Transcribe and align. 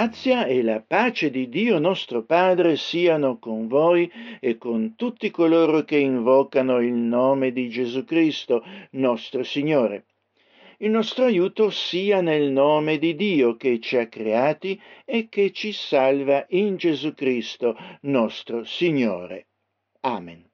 grazia 0.00 0.46
e 0.46 0.62
la 0.62 0.80
pace 0.80 1.30
di 1.30 1.50
Dio 1.50 1.78
nostro 1.78 2.24
Padre 2.24 2.78
siano 2.78 3.38
con 3.38 3.68
voi 3.68 4.10
e 4.40 4.56
con 4.56 4.94
tutti 4.96 5.30
coloro 5.30 5.84
che 5.84 5.98
invocano 5.98 6.80
il 6.80 6.94
nome 6.94 7.52
di 7.52 7.68
Gesù 7.68 8.04
Cristo, 8.04 8.64
nostro 8.92 9.42
Signore. 9.42 10.06
Il 10.78 10.90
nostro 10.90 11.26
aiuto 11.26 11.68
sia 11.68 12.22
nel 12.22 12.50
nome 12.50 12.96
di 12.96 13.14
Dio 13.14 13.58
che 13.58 13.78
ci 13.78 13.98
ha 13.98 14.08
creati 14.08 14.80
e 15.04 15.28
che 15.28 15.52
ci 15.52 15.70
salva 15.70 16.46
in 16.48 16.76
Gesù 16.76 17.12
Cristo, 17.12 17.76
nostro 18.00 18.64
Signore. 18.64 19.48
Amen. 20.00 20.48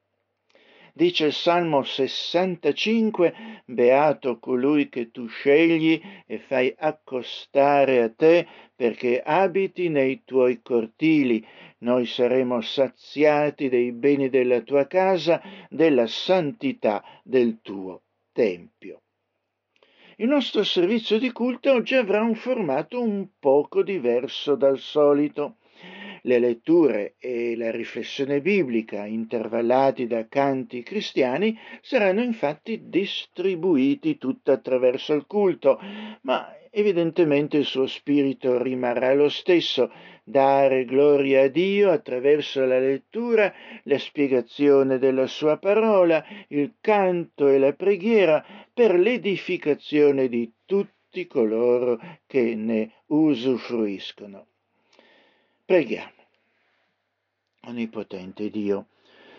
Dice 0.97 1.27
il 1.27 1.33
Salmo 1.33 1.83
65, 1.83 3.61
Beato 3.65 4.39
colui 4.39 4.89
che 4.89 5.11
tu 5.11 5.27
scegli 5.27 6.01
e 6.25 6.39
fai 6.39 6.73
accostare 6.75 8.01
a 8.01 8.09
te 8.09 8.47
perché 8.77 9.19
abiti 9.21 9.89
nei 9.89 10.21
tuoi 10.23 10.61
cortili. 10.61 11.43
Noi 11.79 12.05
saremo 12.05 12.61
saziati 12.61 13.69
dei 13.69 13.91
beni 13.91 14.29
della 14.29 14.61
tua 14.61 14.85
casa, 14.85 15.41
della 15.67 16.05
santità 16.05 17.03
del 17.23 17.57
tuo 17.63 18.03
tempio. 18.31 19.01
Il 20.17 20.27
nostro 20.27 20.63
servizio 20.63 21.17
di 21.17 21.31
culto 21.31 21.71
oggi 21.71 21.95
avrà 21.95 22.21
un 22.21 22.35
formato 22.35 23.01
un 23.01 23.27
poco 23.39 23.81
diverso 23.81 24.55
dal 24.55 24.77
solito. 24.77 25.55
Le 26.21 26.39
letture 26.39 27.15
e 27.19 27.55
la 27.55 27.71
riflessione 27.71 28.41
biblica, 28.41 29.05
intervallati 29.05 30.07
da 30.07 30.27
canti 30.27 30.83
cristiani, 30.83 31.57
saranno 31.81 32.21
infatti 32.21 32.89
distribuiti 32.89 34.17
tutto 34.17 34.51
attraverso 34.51 35.13
il 35.13 35.25
culto, 35.25 35.79
ma 36.21 36.56
evidentemente 36.71 37.57
il 37.57 37.65
suo 37.65 37.87
spirito 37.87 38.61
rimarrà 38.61 39.13
lo 39.13 39.29
stesso, 39.29 39.91
dare 40.23 40.83
gloria 40.83 41.43
a 41.43 41.47
Dio 41.47 41.89
attraverso 41.89 42.65
la 42.65 42.79
lettura, 42.79 43.53
la 43.83 43.97
spiegazione 43.97 44.97
della 44.99 45.27
sua 45.27 45.57
parola, 45.57 46.23
il 46.49 46.73
canto 46.81 47.47
e 47.47 47.57
la 47.57 47.73
preghiera 47.73 48.45
per 48.73 48.99
l'edificazione 48.99 50.27
di 50.27 50.51
tutti 50.65 51.27
coloro 51.27 51.99
che 52.25 52.55
ne 52.55 52.91
usufruiscono. 53.07 54.47
Preghiamo. 55.65 56.11
Onnipotente 57.61 58.49
Dio, 58.49 58.87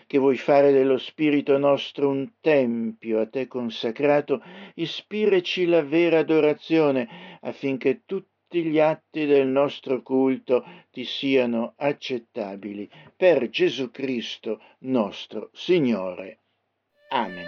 che 0.09 0.17
vuoi 0.17 0.37
fare 0.37 0.71
dello 0.71 0.97
Spirito 0.97 1.59
nostro 1.59 2.09
un 2.09 2.31
tempio 2.41 3.19
a 3.19 3.27
te 3.27 3.45
consacrato, 3.47 4.41
ispiraci 4.73 5.67
la 5.67 5.83
vera 5.83 6.17
adorazione 6.17 7.37
affinché 7.41 8.01
tutti 8.07 8.63
gli 8.63 8.79
atti 8.79 9.27
del 9.27 9.45
nostro 9.45 10.01
culto 10.01 10.65
ti 10.89 11.05
siano 11.05 11.73
accettabili. 11.75 12.89
Per 13.15 13.49
Gesù 13.49 13.91
Cristo 13.91 14.59
nostro 14.79 15.51
Signore. 15.53 16.39
Amen. 17.09 17.47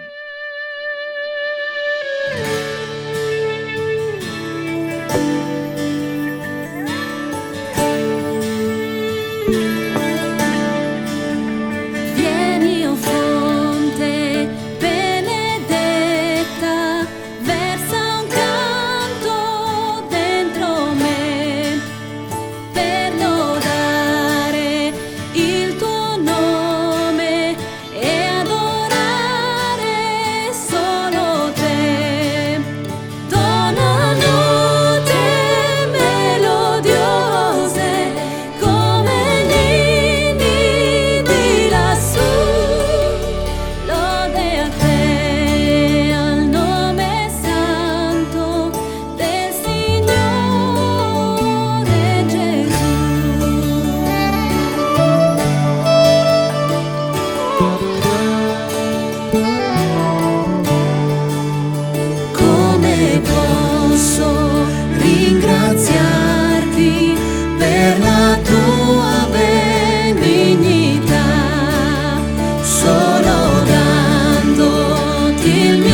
feel 75.52 75.80
me 75.80 75.91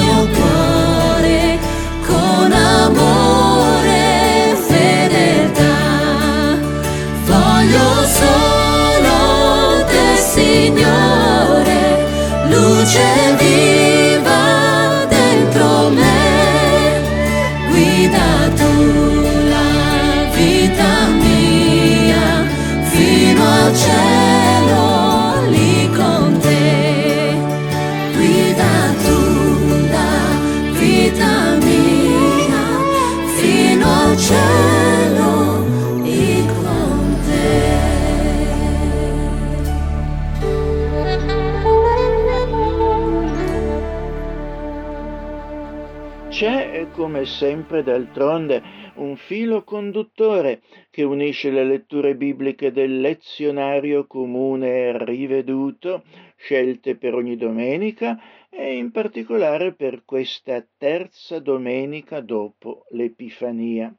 come 47.17 47.25
sempre 47.25 47.81
d'altronde 47.81 48.61
un 48.95 49.15
filo 49.15 49.63
conduttore 49.63 50.61
che 50.91 51.01
unisce 51.01 51.49
le 51.49 51.63
letture 51.63 52.15
bibliche 52.15 52.71
del 52.71 52.99
lezionario 52.99 54.05
comune 54.05 55.03
riveduto, 55.03 56.03
scelte 56.35 56.95
per 56.95 57.15
ogni 57.15 57.35
domenica 57.35 58.21
e 58.51 58.75
in 58.75 58.91
particolare 58.91 59.73
per 59.73 60.03
questa 60.05 60.63
terza 60.77 61.39
domenica 61.39 62.19
dopo 62.21 62.85
l'Epifania. 62.91 63.91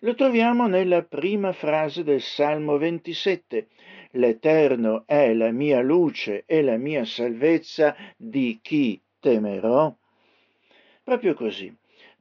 Lo 0.00 0.14
troviamo 0.14 0.66
nella 0.66 1.02
prima 1.02 1.52
frase 1.52 2.04
del 2.04 2.22
Salmo 2.22 2.78
27. 2.78 3.66
L'Eterno 4.12 5.02
è 5.04 5.34
la 5.34 5.50
mia 5.50 5.82
luce 5.82 6.44
e 6.46 6.62
la 6.62 6.78
mia 6.78 7.04
salvezza, 7.04 7.94
di 8.16 8.58
chi 8.62 8.98
temerò? 9.20 9.94
Proprio 11.04 11.34
così 11.34 11.74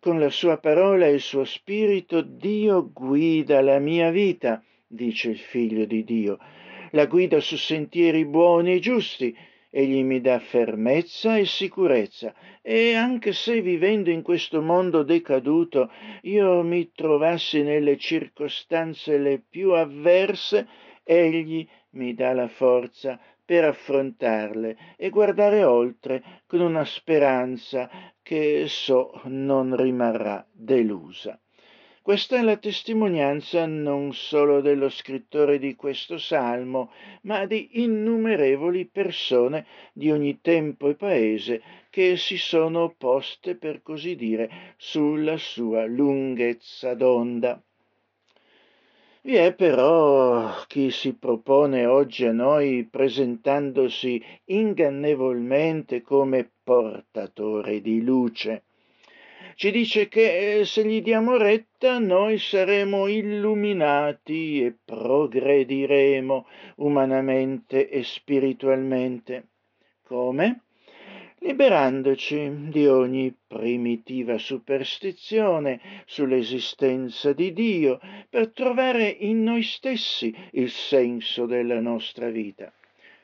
con 0.05 0.19
la 0.19 0.29
sua 0.29 0.59
parola 0.59 1.07
e 1.07 1.13
il 1.13 1.19
suo 1.19 1.45
spirito 1.45 2.21
Dio 2.21 2.91
guida 2.93 3.59
la 3.61 3.79
mia 3.79 4.11
vita, 4.11 4.63
dice 4.85 5.31
il 5.31 5.39
figlio 5.39 5.85
di 5.85 6.03
Dio. 6.03 6.37
La 6.91 7.07
guida 7.07 7.39
su 7.39 7.57
sentieri 7.57 8.23
buoni 8.23 8.75
e 8.75 8.79
giusti, 8.79 9.35
egli 9.67 10.03
mi 10.03 10.21
dà 10.21 10.37
fermezza 10.37 11.37
e 11.37 11.45
sicurezza 11.45 12.35
e 12.61 12.93
anche 12.93 13.33
se 13.33 13.61
vivendo 13.61 14.11
in 14.11 14.21
questo 14.21 14.61
mondo 14.61 15.01
decaduto 15.01 15.89
io 16.21 16.61
mi 16.61 16.91
trovassi 16.93 17.63
nelle 17.63 17.97
circostanze 17.97 19.17
le 19.17 19.41
più 19.49 19.71
avverse, 19.71 20.67
egli 21.03 21.67
mi 21.93 22.13
dà 22.13 22.31
la 22.33 22.47
forza 22.47 23.19
per 23.45 23.63
affrontarle 23.63 24.77
e 24.97 25.09
guardare 25.09 25.63
oltre 25.63 26.41
con 26.47 26.61
una 26.61 26.83
speranza 26.83 27.89
che 28.21 28.65
so 28.67 29.21
non 29.25 29.75
rimarrà 29.75 30.45
delusa. 30.51 31.39
Questa 32.05 32.37
è 32.37 32.41
la 32.43 32.57
testimonianza 32.57 33.65
non 33.65 34.13
solo 34.13 34.61
dello 34.61 34.89
scrittore 34.89 35.57
di 35.57 35.73
questo 35.75 36.19
salmo, 36.19 36.91
ma 37.21 37.47
di 37.47 37.81
innumerevoli 37.81 38.85
persone 38.85 39.65
di 39.91 40.11
ogni 40.11 40.39
tempo 40.39 40.87
e 40.89 40.93
paese 40.93 41.63
che 41.89 42.15
si 42.15 42.37
sono 42.37 42.93
poste, 42.95 43.55
per 43.55 43.81
così 43.81 44.15
dire, 44.15 44.75
sulla 44.77 45.37
sua 45.37 45.87
lunghezza 45.87 46.93
d'onda. 46.93 47.64
Vi 49.25 49.37
è 49.37 49.55
però 49.55 50.53
chi 50.67 50.91
si 50.91 51.15
propone 51.15 51.87
oggi 51.87 52.27
a 52.27 52.31
noi 52.31 52.83
presentandosi 52.83 54.23
ingannevolmente 54.45 56.03
come 56.03 56.47
portatore 56.63 57.81
di 57.81 58.03
luce. 58.03 58.65
Ci 59.55 59.71
dice 59.71 60.09
che 60.09 60.59
eh, 60.59 60.65
se 60.65 60.85
gli 60.85 61.01
diamo 61.01 61.37
retta 61.37 61.97
noi 61.97 62.37
saremo 62.37 63.07
illuminati 63.07 64.63
e 64.63 64.75
progrediremo 64.85 66.45
umanamente 66.75 67.89
e 67.89 68.03
spiritualmente. 68.03 69.47
Come? 70.03 70.65
Liberandoci 71.45 72.69
di 72.71 72.87
ogni 72.87 73.31
primitiva 73.45 74.39
superstizione 74.39 75.79
sull'esistenza 76.07 77.33
di 77.33 77.53
Dio 77.53 77.99
per 78.27 78.51
trovare 78.51 79.07
in 79.07 79.43
noi 79.43 79.61
stessi 79.61 80.35
il 80.53 80.71
senso 80.71 81.45
della 81.45 81.79
nostra 81.79 82.29
vita. 82.29 82.73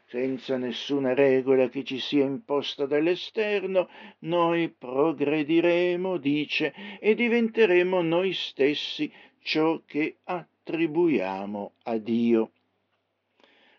Senza 0.05 0.57
nessuna 0.57 1.15
regola 1.15 1.67
che 1.69 1.83
ci 1.83 1.97
sia 1.97 2.23
imposta 2.23 2.85
dall'esterno, 2.85 3.89
noi 4.19 4.69
progrediremo, 4.69 6.17
dice, 6.17 6.75
e 6.99 7.15
diventeremo 7.15 8.03
noi 8.03 8.33
stessi 8.33 9.11
ciò 9.39 9.81
che 9.83 10.17
attribuiamo 10.23 11.73
a 11.83 11.97
Dio. 11.97 12.51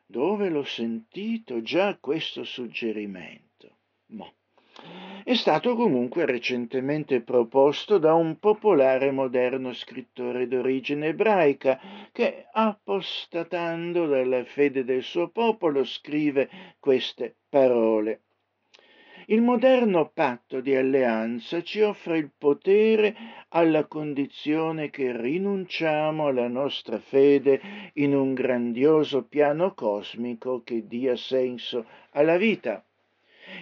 Dove 0.04 0.48
l'ho 0.48 0.64
sentito 0.64 1.62
già 1.62 1.96
questo 2.00 2.42
suggerimento? 2.42 3.51
È 5.24 5.34
stato 5.34 5.76
comunque 5.76 6.26
recentemente 6.26 7.20
proposto 7.20 7.98
da 7.98 8.12
un 8.12 8.40
popolare 8.40 9.12
moderno 9.12 9.72
scrittore 9.72 10.48
d'origine 10.48 11.08
ebraica 11.08 11.80
che, 12.10 12.46
apostatando 12.50 14.06
dalla 14.06 14.42
fede 14.44 14.82
del 14.82 15.04
suo 15.04 15.28
popolo, 15.28 15.84
scrive 15.84 16.50
queste 16.80 17.36
parole. 17.48 18.22
Il 19.26 19.42
moderno 19.42 20.10
patto 20.12 20.60
di 20.60 20.74
alleanza 20.74 21.62
ci 21.62 21.80
offre 21.82 22.18
il 22.18 22.32
potere 22.36 23.14
alla 23.50 23.86
condizione 23.86 24.90
che 24.90 25.16
rinunciamo 25.16 26.26
alla 26.26 26.48
nostra 26.48 26.98
fede 26.98 27.60
in 27.94 28.16
un 28.16 28.34
grandioso 28.34 29.24
piano 29.24 29.72
cosmico 29.74 30.64
che 30.64 30.88
dia 30.88 31.14
senso 31.14 31.86
alla 32.10 32.36
vita 32.36 32.84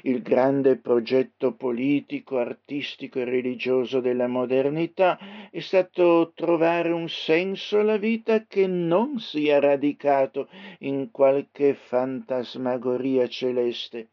il 0.02 0.22
grande 0.22 0.76
progetto 0.76 1.52
politico, 1.52 2.38
artistico 2.38 3.18
e 3.18 3.24
religioso 3.24 4.00
della 4.00 4.26
modernità 4.26 5.18
è 5.50 5.60
stato 5.60 6.32
trovare 6.34 6.90
un 6.90 7.08
senso 7.08 7.78
alla 7.78 7.96
vita 7.96 8.44
che 8.46 8.66
non 8.66 9.18
sia 9.18 9.58
radicato 9.58 10.48
in 10.80 11.10
qualche 11.10 11.74
fantasmagoria 11.74 13.28
celeste. 13.28 14.08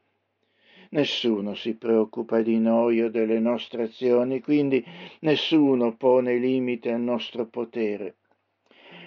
Nessuno 0.89 1.53
si 1.53 1.75
preoccupa 1.75 2.41
di 2.41 2.59
noi 2.59 3.01
o 3.01 3.09
delle 3.09 3.39
nostre 3.39 3.83
azioni, 3.83 4.39
quindi 4.39 4.83
nessuno 5.19 5.95
pone 5.95 6.37
limite 6.37 6.91
al 6.91 7.01
nostro 7.01 7.45
potere. 7.45 8.15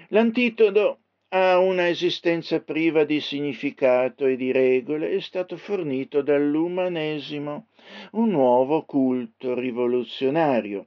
L'antidoto 0.09 1.00
a 1.33 1.59
una 1.61 1.89
esistenza 1.89 2.59
priva 2.61 3.05
di 3.05 3.21
significato 3.21 4.27
e 4.27 4.35
di 4.35 4.51
regole 4.51 5.13
è 5.13 5.21
stato 5.21 5.57
fornito 5.57 6.23
dall'umanesimo, 6.23 7.67
un 8.13 8.31
nuovo 8.31 8.83
culto 8.83 9.55
rivoluzionario. 9.55 10.87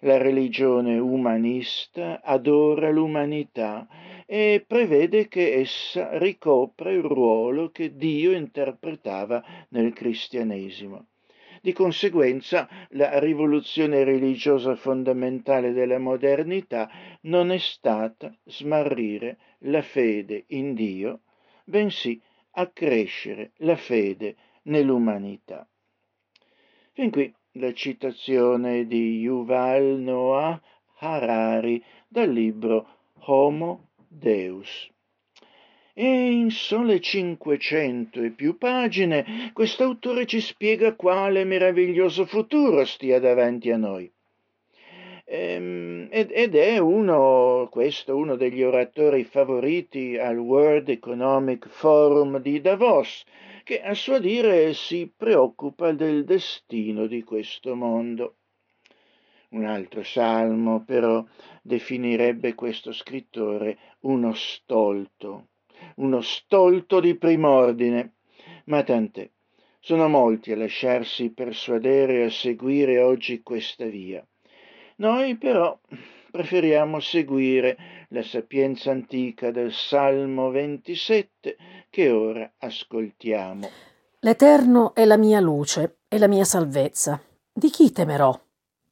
La 0.00 0.16
religione 0.16 0.96
umanista 0.96 2.20
adora 2.22 2.90
l'umanità 2.90 3.88
e 4.26 4.64
prevede 4.64 5.26
che 5.26 5.54
essa 5.54 6.16
ricopra 6.18 6.92
il 6.92 7.02
ruolo 7.02 7.70
che 7.70 7.96
Dio 7.96 8.30
interpretava 8.30 9.42
nel 9.70 9.92
cristianesimo. 9.92 11.06
Di 11.60 11.72
conseguenza 11.72 12.68
la 12.90 13.18
rivoluzione 13.18 14.04
religiosa 14.04 14.76
fondamentale 14.76 15.72
della 15.72 15.98
modernità 15.98 16.88
non 17.22 17.50
è 17.50 17.58
stata 17.58 18.32
smarrire 18.44 19.36
la 19.64 19.82
fede 19.82 20.44
in 20.48 20.74
Dio, 20.74 21.20
bensì 21.64 22.20
accrescere 22.52 23.52
la 23.58 23.76
fede 23.76 24.36
nell'umanità. 24.62 25.66
Fin 26.92 27.10
qui 27.10 27.32
la 27.52 27.72
citazione 27.72 28.86
di 28.86 29.18
Yuval 29.18 29.98
Noah 29.98 30.60
Harari 30.98 31.82
dal 32.06 32.30
libro 32.30 32.86
Homo 33.26 33.90
Deus. 34.06 34.88
E 35.92 36.30
in 36.30 36.50
sole 36.50 37.00
500 37.00 38.22
e 38.22 38.30
più 38.30 38.56
pagine 38.56 39.50
quest'autore 39.52 40.26
ci 40.26 40.40
spiega 40.40 40.94
quale 40.94 41.44
meraviglioso 41.44 42.24
futuro 42.26 42.84
stia 42.84 43.18
davanti 43.18 43.70
a 43.70 43.76
noi. 43.76 44.10
Ehm, 45.32 46.08
ed 46.10 46.56
è 46.56 46.78
uno, 46.78 47.68
questo, 47.70 48.16
uno 48.16 48.34
degli 48.34 48.64
oratori 48.64 49.22
favoriti 49.22 50.18
al 50.18 50.36
World 50.36 50.88
Economic 50.88 51.68
Forum 51.68 52.40
di 52.40 52.60
Davos, 52.60 53.22
che 53.62 53.80
a 53.80 53.94
suo 53.94 54.18
dire 54.18 54.74
si 54.74 55.08
preoccupa 55.16 55.92
del 55.92 56.24
destino 56.24 57.06
di 57.06 57.22
questo 57.22 57.76
mondo. 57.76 58.38
Un 59.50 59.66
altro 59.66 60.02
salmo 60.02 60.82
però 60.82 61.24
definirebbe 61.62 62.56
questo 62.56 62.90
scrittore 62.90 63.78
uno 64.00 64.32
stolto, 64.34 65.50
uno 65.98 66.22
stolto 66.22 66.98
di 66.98 67.14
prim'ordine, 67.14 68.14
ma 68.64 68.82
tant'è. 68.82 69.30
Sono 69.78 70.08
molti 70.08 70.50
a 70.50 70.56
lasciarsi 70.56 71.30
persuadere 71.30 72.24
a 72.24 72.30
seguire 72.30 72.98
oggi 73.00 73.42
questa 73.42 73.84
via. 73.84 74.26
Noi 75.00 75.36
però 75.36 75.78
preferiamo 76.30 77.00
seguire 77.00 78.06
la 78.10 78.22
sapienza 78.22 78.90
antica 78.90 79.50
del 79.50 79.72
Salmo 79.72 80.50
27 80.50 81.56
che 81.88 82.10
ora 82.10 82.52
ascoltiamo. 82.58 83.66
L'Eterno 84.18 84.94
è 84.94 85.06
la 85.06 85.16
mia 85.16 85.40
luce 85.40 86.00
e 86.06 86.18
la 86.18 86.28
mia 86.28 86.44
salvezza. 86.44 87.18
Di 87.50 87.70
chi 87.70 87.90
temerò? 87.92 88.38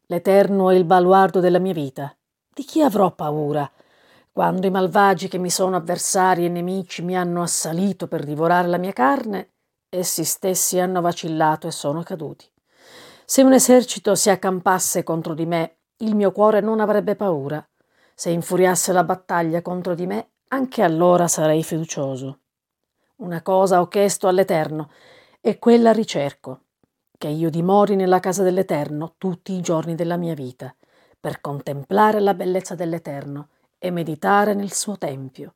L'Eterno 0.07 0.71
è 0.71 0.77
il 0.77 0.85
baluardo 0.85 1.41
della 1.41 1.59
mia 1.59 1.75
vita. 1.75 2.17
Di 2.55 2.65
chi 2.65 2.81
avrò 2.81 3.11
paura? 3.11 3.71
Quando 4.33 4.67
i 4.67 4.71
malvagi 4.71 5.29
che 5.29 5.37
mi 5.37 5.51
sono 5.51 5.77
avversari 5.77 6.47
e 6.47 6.49
nemici 6.49 7.03
mi 7.03 7.19
hanno 7.19 7.43
assalito 7.43 8.07
per 8.09 8.25
divorare 8.25 8.69
la 8.69 8.79
mia 8.79 8.95
carne, 8.95 9.51
essi 9.91 10.25
stessi 10.25 10.79
hanno 10.79 11.03
vacillato 11.03 11.67
e 11.67 11.71
sono 11.71 12.03
caduti. 12.03 12.47
Se 13.27 13.43
un 13.43 13.53
esercito 13.53 14.15
si 14.15 14.31
accampasse 14.31 15.03
contro 15.03 15.35
di 15.35 15.45
me, 15.45 15.78
il 15.99 16.15
mio 16.15 16.31
cuore 16.33 16.61
non 16.61 16.81
avrebbe 16.81 17.17
paura. 17.17 17.67
Se 18.15 18.31
infuriasse 18.31 18.93
la 18.93 19.05
battaglia 19.05 19.63
contro 19.63 19.95
di 19.95 20.07
me, 20.07 20.31
anche 20.49 20.83
allora 20.83 21.29
sarei 21.29 21.63
fiducioso. 21.63 22.41
Una 23.17 23.43
cosa 23.43 23.81
ho 23.81 23.89
chiesto 23.89 24.29
all'Eterno, 24.29 24.91
e 25.41 25.59
quella 25.59 25.93
ricerco, 25.93 26.63
che 27.17 27.29
io 27.29 27.51
dimori 27.51 27.97
nella 27.97 28.21
casa 28.21 28.43
dell'Eterno 28.43 29.15
tutti 29.19 29.53
i 29.53 29.61
giorni 29.61 29.95
della 29.95 30.17
mia 30.17 30.35
vita, 30.35 30.75
per 31.19 31.41
contemplare 31.41 32.21
la 32.21 32.35
bellezza 32.35 32.75
dell'Eterno 32.77 33.49
e 33.79 33.91
meditare 33.91 34.55
nel 34.55 34.73
suo 34.73 34.97
tempio, 34.97 35.55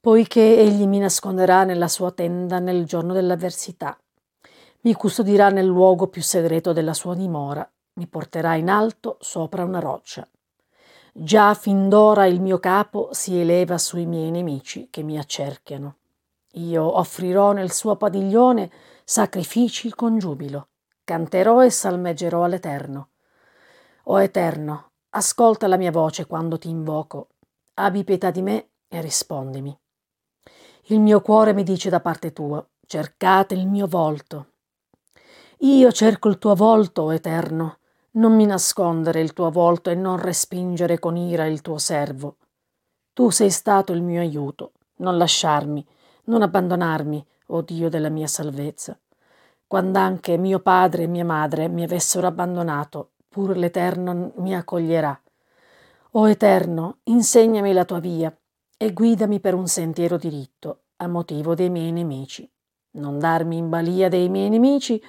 poiché 0.00 0.58
egli 0.58 0.86
mi 0.86 0.98
nasconderà 0.98 1.64
nella 1.64 1.88
sua 1.88 2.10
tenda 2.12 2.58
nel 2.58 2.86
giorno 2.86 3.12
dell'avversità, 3.12 3.98
mi 4.82 4.94
custodirà 4.94 5.50
nel 5.50 5.66
luogo 5.66 6.06
più 6.06 6.22
segreto 6.22 6.72
della 6.72 6.94
sua 6.94 7.14
dimora, 7.14 7.70
mi 8.00 8.06
porterà 8.06 8.54
in 8.54 8.70
alto 8.70 9.18
sopra 9.20 9.62
una 9.62 9.78
roccia. 9.78 10.26
Già 11.12 11.52
fin 11.52 11.90
d'ora 11.90 12.24
il 12.24 12.40
mio 12.40 12.58
capo 12.58 13.10
si 13.12 13.38
eleva 13.38 13.76
sui 13.76 14.06
miei 14.06 14.30
nemici 14.30 14.88
che 14.90 15.02
mi 15.02 15.18
accerchiano. 15.18 15.96
Io 16.54 16.98
offrirò 16.98 17.52
nel 17.52 17.70
suo 17.70 17.96
padiglione 17.96 18.70
sacrifici 19.04 19.90
con 19.90 20.18
giubilo, 20.18 20.68
canterò 21.04 21.62
e 21.62 21.68
salmeggerò 21.68 22.44
all'Eterno. 22.44 23.08
O 24.04 24.22
Eterno, 24.22 24.90
Ascolta 25.12 25.66
la 25.66 25.76
mia 25.76 25.90
voce 25.90 26.24
quando 26.24 26.56
ti 26.56 26.68
invoco. 26.68 27.30
Abbi 27.74 28.04
pietà 28.04 28.30
di 28.30 28.42
me 28.42 28.68
e 28.86 29.00
rispondimi. 29.00 29.76
Il 30.84 31.00
mio 31.00 31.20
cuore 31.20 31.52
mi 31.52 31.64
dice 31.64 31.90
da 31.90 31.98
parte 31.98 32.32
tua, 32.32 32.64
cercate 32.86 33.54
il 33.54 33.66
mio 33.66 33.88
volto. 33.88 34.52
Io 35.62 35.90
cerco 35.90 36.28
il 36.28 36.38
tuo 36.38 36.54
volto, 36.54 37.10
Eterno. 37.10 37.78
Non 38.12 38.34
mi 38.34 38.44
nascondere 38.44 39.20
il 39.20 39.32
tuo 39.32 39.50
volto 39.50 39.88
e 39.88 39.94
non 39.94 40.18
respingere 40.18 40.98
con 40.98 41.16
ira 41.16 41.46
il 41.46 41.60
tuo 41.60 41.78
servo. 41.78 42.38
Tu 43.12 43.30
sei 43.30 43.50
stato 43.50 43.92
il 43.92 44.02
mio 44.02 44.20
aiuto. 44.20 44.72
Non 44.96 45.16
lasciarmi, 45.16 45.86
non 46.24 46.42
abbandonarmi, 46.42 47.24
o 47.46 47.56
oh 47.56 47.62
Dio 47.62 47.88
della 47.88 48.08
mia 48.08 48.26
salvezza. 48.26 48.98
Quando 49.64 49.98
anche 50.00 50.36
mio 50.36 50.58
padre 50.58 51.04
e 51.04 51.06
mia 51.06 51.24
madre 51.24 51.68
mi 51.68 51.84
avessero 51.84 52.26
abbandonato, 52.26 53.12
pur 53.28 53.56
l'Eterno 53.56 54.32
mi 54.38 54.56
accoglierà. 54.56 55.18
O 56.12 56.28
Eterno, 56.28 56.98
insegnami 57.04 57.72
la 57.72 57.84
tua 57.84 58.00
via, 58.00 58.36
e 58.76 58.92
guidami 58.92 59.38
per 59.38 59.54
un 59.54 59.68
sentiero 59.68 60.16
diritto 60.16 60.80
a 60.96 61.06
motivo 61.06 61.54
dei 61.54 61.70
miei 61.70 61.92
nemici. 61.92 62.50
Non 62.92 63.20
darmi 63.20 63.56
in 63.56 63.68
balia 63.68 64.08
dei 64.08 64.28
miei 64.28 64.48
nemici 64.48 65.00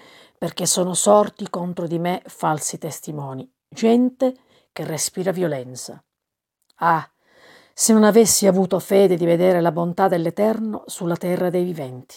perché 0.42 0.66
sono 0.66 0.96
sorti 0.96 1.52
contro 1.52 1.86
di 1.86 2.00
me 2.00 2.24
falsi 2.26 2.80
testimoni, 2.80 3.48
gente 3.70 4.34
che 4.72 4.84
respira 4.84 5.32
violenza. 5.32 6.04
Ah, 6.78 7.08
se 7.72 7.94
non 7.94 8.04
avessi 8.04 8.48
avuto 8.48 8.80
fede 8.80 9.18
di 9.18 9.26
vedere 9.26 9.62
la 9.62 9.72
bontà 9.72 10.08
dell'Eterno 10.08 10.82
sulla 10.88 11.16
terra 11.16 11.52
dei 11.52 11.64
viventi. 11.64 12.16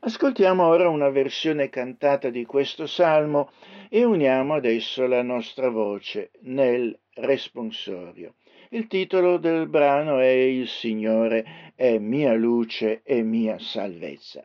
Ascoltiamo 0.00 0.66
ora 0.66 0.88
una 0.88 1.10
versione 1.10 1.68
cantata 1.68 2.28
di 2.28 2.44
questo 2.44 2.88
salmo 2.88 3.52
e 3.88 4.02
uniamo 4.02 4.54
adesso 4.54 5.06
la 5.06 5.22
nostra 5.22 5.68
voce 5.70 6.32
nel 6.40 6.98
responsorio. 7.14 8.34
Il 8.70 8.88
titolo 8.88 9.38
del 9.38 9.68
brano 9.68 10.18
è 10.18 10.26
Il 10.26 10.66
Signore 10.66 11.72
è 11.76 11.98
mia 11.98 12.34
luce 12.34 13.02
e 13.04 13.22
mia 13.22 13.60
salvezza. 13.60 14.44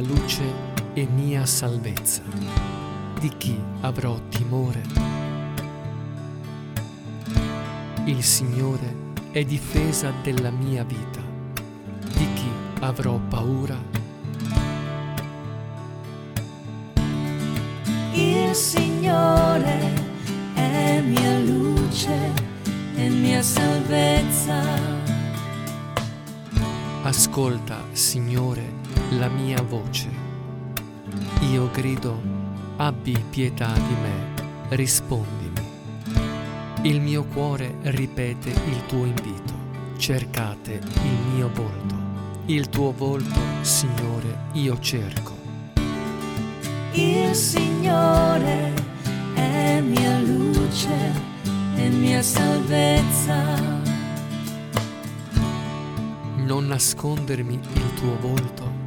Mia 0.00 0.14
luce 0.14 0.42
e 0.94 1.06
mia 1.06 1.44
salvezza. 1.44 2.22
Di 3.18 3.30
chi 3.36 3.60
avrò 3.82 4.18
timore? 4.30 4.82
Il 8.04 8.22
Signore 8.22 8.94
è 9.30 9.44
difesa 9.44 10.12
della 10.22 10.50
mia 10.50 10.84
vita. 10.84 11.20
Di 12.16 12.32
chi 12.32 12.50
avrò 12.80 13.18
paura? 13.28 13.76
Il 18.14 18.54
Signore 18.54 19.92
è 20.54 21.00
mia 21.00 21.38
luce 21.40 22.32
e 22.96 23.08
mia 23.08 23.42
salvezza. 23.42 24.62
Ascolta, 27.02 27.84
Signore, 27.92 28.79
la 29.10 29.28
mia 29.28 29.60
voce. 29.62 30.08
Io 31.50 31.70
grido, 31.70 32.20
abbi 32.76 33.16
pietà 33.30 33.72
di 33.72 33.94
me, 34.02 34.76
rispondimi. 34.76 35.60
Il 36.82 37.00
mio 37.00 37.24
cuore 37.24 37.76
ripete 37.82 38.50
il 38.50 38.86
tuo 38.86 39.04
invito, 39.04 39.52
cercate 39.96 40.80
il 41.02 41.34
mio 41.34 41.50
volto. 41.52 41.94
Il 42.46 42.68
tuo 42.68 42.92
volto, 42.92 43.38
Signore, 43.62 44.46
io 44.52 44.78
cerco. 44.78 45.36
Il 46.92 47.34
Signore 47.34 48.72
è 49.34 49.80
mia 49.80 50.20
luce 50.20 51.12
e 51.76 51.88
mia 51.88 52.22
salvezza. 52.22 53.58
Non 56.36 56.66
nascondermi 56.66 57.54
il 57.54 57.94
tuo 57.94 58.18
volto, 58.18 58.79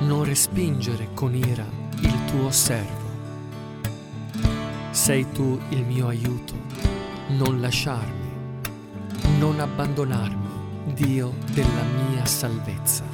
non 0.00 0.24
respingere 0.24 1.08
con 1.14 1.34
ira 1.34 1.64
il 2.00 2.24
tuo 2.26 2.50
servo. 2.50 3.06
Sei 4.90 5.26
tu 5.32 5.58
il 5.70 5.84
mio 5.84 6.08
aiuto, 6.08 6.54
non 7.28 7.60
lasciarmi, 7.60 8.28
non 9.38 9.58
abbandonarmi, 9.60 10.46
Dio 10.94 11.34
della 11.52 11.82
mia 12.08 12.24
salvezza. 12.24 13.04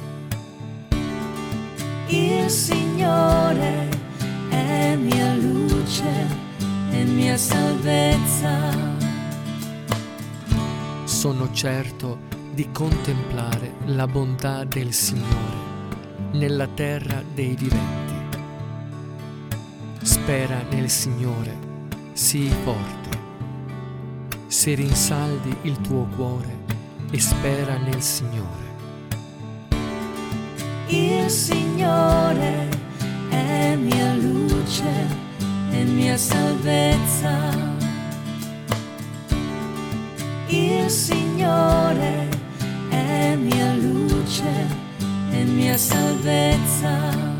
Il 2.07 2.49
Signore 2.49 3.89
è 4.49 4.95
mia 4.95 5.35
luce 5.35 6.27
e 6.91 7.03
mia 7.03 7.37
salvezza. 7.37 8.73
Sono 11.03 11.51
certo 11.51 12.19
di 12.53 12.69
contemplare 12.71 13.73
la 13.85 14.07
bontà 14.07 14.63
del 14.63 14.93
Signore 14.93 15.64
nella 16.37 16.67
terra 16.67 17.23
dei 17.33 17.55
viventi. 17.55 18.13
Spera 20.01 20.61
nel 20.69 20.89
Signore, 20.89 21.57
sii 22.13 22.49
forte. 22.63 23.09
Se 24.47 24.75
rinsaldi 24.75 25.55
il 25.63 25.81
tuo 25.81 26.05
cuore 26.15 26.63
e 27.11 27.19
spera 27.19 27.77
nel 27.77 28.01
Signore 28.01 28.65
il 30.87 31.29
Signore 31.31 32.69
è 33.29 33.75
mia 33.75 34.13
luce 34.13 34.83
e 35.71 35.83
mia 35.83 36.15
salvezza. 36.15 37.33
Il 40.47 40.89
Signore 40.89 42.29
è 42.89 43.35
mia 43.35 43.73
luce 43.73 44.84
mia 45.45 45.77
salvezza. 45.77 47.33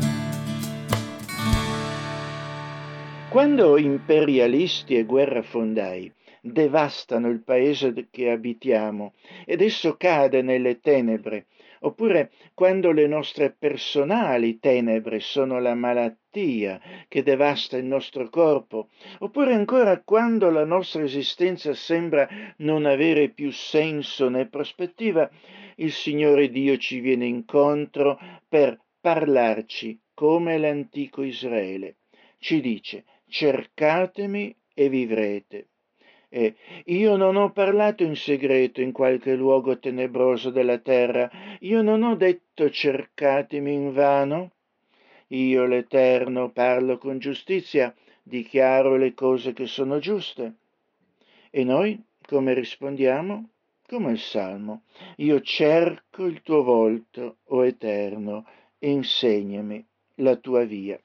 Quando 3.28 3.76
imperialisti 3.76 4.96
e 4.96 5.04
guerrafondai 5.04 6.12
devastano 6.40 7.28
il 7.28 7.42
paese 7.42 8.06
che 8.10 8.30
abitiamo 8.30 9.12
ed 9.44 9.60
esso 9.60 9.96
cade 9.96 10.42
nelle 10.42 10.80
tenebre, 10.80 11.46
oppure 11.80 12.30
quando 12.54 12.92
le 12.92 13.06
nostre 13.06 13.50
personali 13.50 14.58
tenebre 14.58 15.20
sono 15.20 15.60
la 15.60 15.74
malattia 15.74 16.80
che 17.08 17.22
devasta 17.22 17.76
il 17.76 17.84
nostro 17.84 18.28
corpo, 18.30 18.88
oppure 19.18 19.54
ancora 19.54 20.00
quando 20.02 20.50
la 20.50 20.64
nostra 20.64 21.02
esistenza 21.02 21.74
sembra 21.74 22.28
non 22.58 22.86
avere 22.86 23.28
più 23.28 23.50
senso 23.50 24.28
né 24.28 24.46
prospettiva, 24.46 25.28
il 25.76 25.92
Signore 25.92 26.50
Dio 26.50 26.76
ci 26.76 27.00
viene 27.00 27.26
incontro 27.26 28.18
per 28.48 28.78
parlarci 29.00 29.98
come 30.14 30.58
l'antico 30.58 31.22
Israele. 31.22 31.96
Ci 32.38 32.60
dice, 32.60 33.04
cercatemi 33.28 34.54
e 34.72 34.88
vivrete. 34.88 35.68
E 36.28 36.54
io 36.86 37.16
non 37.16 37.36
ho 37.36 37.50
parlato 37.50 38.02
in 38.02 38.16
segreto 38.16 38.80
in 38.80 38.92
qualche 38.92 39.34
luogo 39.34 39.78
tenebroso 39.78 40.50
della 40.50 40.78
terra, 40.78 41.30
io 41.60 41.82
non 41.82 42.02
ho 42.02 42.16
detto 42.16 42.70
cercatemi 42.70 43.72
in 43.72 43.92
vano. 43.92 44.52
Io 45.28 45.66
l'Eterno 45.66 46.50
parlo 46.50 46.98
con 46.98 47.18
giustizia, 47.18 47.94
dichiaro 48.22 48.96
le 48.96 49.12
cose 49.14 49.52
che 49.52 49.66
sono 49.66 49.98
giuste. 49.98 50.54
E 51.50 51.64
noi 51.64 52.00
come 52.26 52.54
rispondiamo? 52.54 53.48
Come 53.88 54.10
il 54.10 54.18
Salmo. 54.18 54.82
Io 55.18 55.40
cerco 55.42 56.24
il 56.24 56.42
tuo 56.42 56.64
volto, 56.64 57.36
o 57.44 57.64
Eterno, 57.64 58.44
insegnami 58.80 59.86
la 60.16 60.34
tua 60.34 60.64
via. 60.64 61.00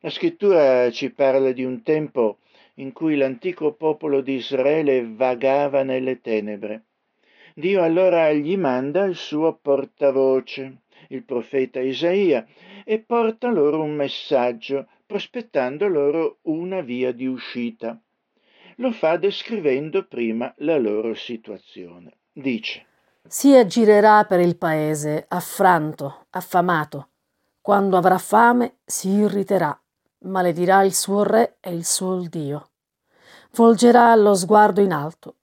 La 0.00 0.08
scrittura 0.08 0.90
ci 0.90 1.12
parla 1.12 1.52
di 1.52 1.62
un 1.62 1.82
tempo 1.82 2.38
in 2.76 2.92
cui 2.92 3.16
l'antico 3.16 3.74
popolo 3.74 4.22
di 4.22 4.36
Israele 4.36 5.06
vagava 5.06 5.82
nelle 5.82 6.22
tenebre. 6.22 6.84
Dio 7.54 7.82
allora 7.82 8.32
gli 8.32 8.56
manda 8.56 9.04
il 9.04 9.14
suo 9.14 9.58
portavoce, 9.60 10.78
il 11.08 11.24
profeta 11.24 11.78
Isaia, 11.78 12.46
e 12.84 13.00
porta 13.00 13.50
loro 13.50 13.82
un 13.82 13.94
messaggio, 13.94 14.88
prospettando 15.04 15.88
loro 15.88 16.38
una 16.44 16.80
via 16.80 17.12
di 17.12 17.26
uscita. 17.26 18.00
Lo 18.76 18.92
fa 18.92 19.16
descrivendo 19.16 20.06
prima 20.06 20.52
la 20.58 20.78
loro 20.78 21.14
situazione. 21.14 22.18
Dice 22.32 22.86
Si 23.26 23.54
aggirerà 23.54 24.24
per 24.24 24.40
il 24.40 24.56
paese, 24.56 25.24
affranto, 25.28 26.26
affamato. 26.30 27.08
Quando 27.60 27.96
avrà 27.96 28.18
fame 28.18 28.78
si 28.84 29.08
irriterà 29.10 29.78
maledirà 30.24 30.82
il 30.82 30.94
suo 30.94 31.22
re 31.22 31.56
e 31.60 31.72
il 31.72 31.84
suo 31.84 32.26
Dio. 32.28 32.70
Volgerà 33.52 34.14
lo 34.14 34.34
sguardo 34.34 34.80
in 34.80 34.92
alto, 34.92 35.36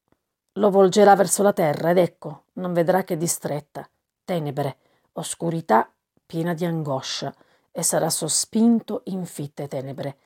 lo 0.53 0.69
volgerà 0.69 1.15
verso 1.15 1.43
la 1.43 1.53
terra 1.53 1.91
ed 1.91 1.97
ecco, 1.97 2.45
non 2.53 2.73
vedrà 2.73 3.03
che 3.03 3.17
distretta, 3.17 3.89
tenebre, 4.23 4.77
oscurità 5.13 5.89
piena 6.25 6.53
di 6.53 6.65
angoscia 6.65 7.33
e 7.71 7.83
sarà 7.83 8.09
sospinto 8.09 9.01
in 9.05 9.25
fitte 9.25 9.67
tenebre. 9.67 10.17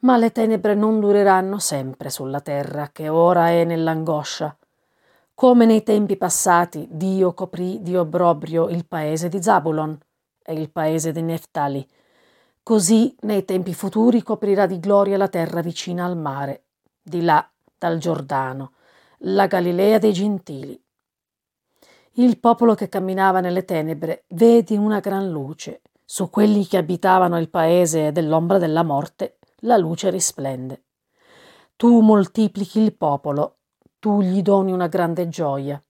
Ma 0.00 0.16
le 0.16 0.32
tenebre 0.32 0.74
non 0.74 0.98
dureranno 0.98 1.58
sempre 1.58 2.08
sulla 2.08 2.40
terra 2.40 2.88
che 2.90 3.08
ora 3.08 3.50
è 3.50 3.64
nell'angoscia. 3.64 4.56
Come 5.34 5.66
nei 5.66 5.82
tempi 5.82 6.16
passati 6.16 6.88
Dio 6.90 7.34
coprì 7.34 7.82
di 7.82 7.96
obbrobrio 7.96 8.68
il 8.68 8.86
paese 8.86 9.28
di 9.28 9.42
Zabulon 9.42 9.98
e 10.42 10.54
il 10.54 10.70
paese 10.70 11.12
di 11.12 11.20
Neftali, 11.20 11.86
così 12.62 13.14
nei 13.20 13.44
tempi 13.44 13.74
futuri 13.74 14.22
coprirà 14.22 14.66
di 14.66 14.80
gloria 14.80 15.16
la 15.16 15.28
terra 15.28 15.60
vicina 15.60 16.04
al 16.06 16.16
mare, 16.16 16.64
di 17.02 17.22
là 17.22 17.46
dal 17.76 17.98
Giordano, 17.98 18.72
la 19.18 19.46
Galilea 19.46 19.98
dei 19.98 20.12
Gentili. 20.12 20.82
Il 22.12 22.38
popolo 22.38 22.74
che 22.74 22.88
camminava 22.88 23.40
nelle 23.40 23.64
tenebre 23.64 24.24
vede 24.28 24.76
una 24.76 25.00
gran 25.00 25.28
luce. 25.28 25.82
Su 26.04 26.28
quelli 26.28 26.66
che 26.66 26.76
abitavano 26.76 27.38
il 27.38 27.48
paese 27.48 28.12
dell'ombra 28.12 28.58
della 28.58 28.82
morte, 28.82 29.38
la 29.60 29.76
luce 29.76 30.10
risplende. 30.10 30.84
Tu 31.76 32.00
moltiplichi 32.00 32.80
il 32.80 32.94
popolo, 32.94 33.58
tu 33.98 34.20
gli 34.20 34.42
doni 34.42 34.72
una 34.72 34.86
grande 34.86 35.28
gioia. 35.28 35.82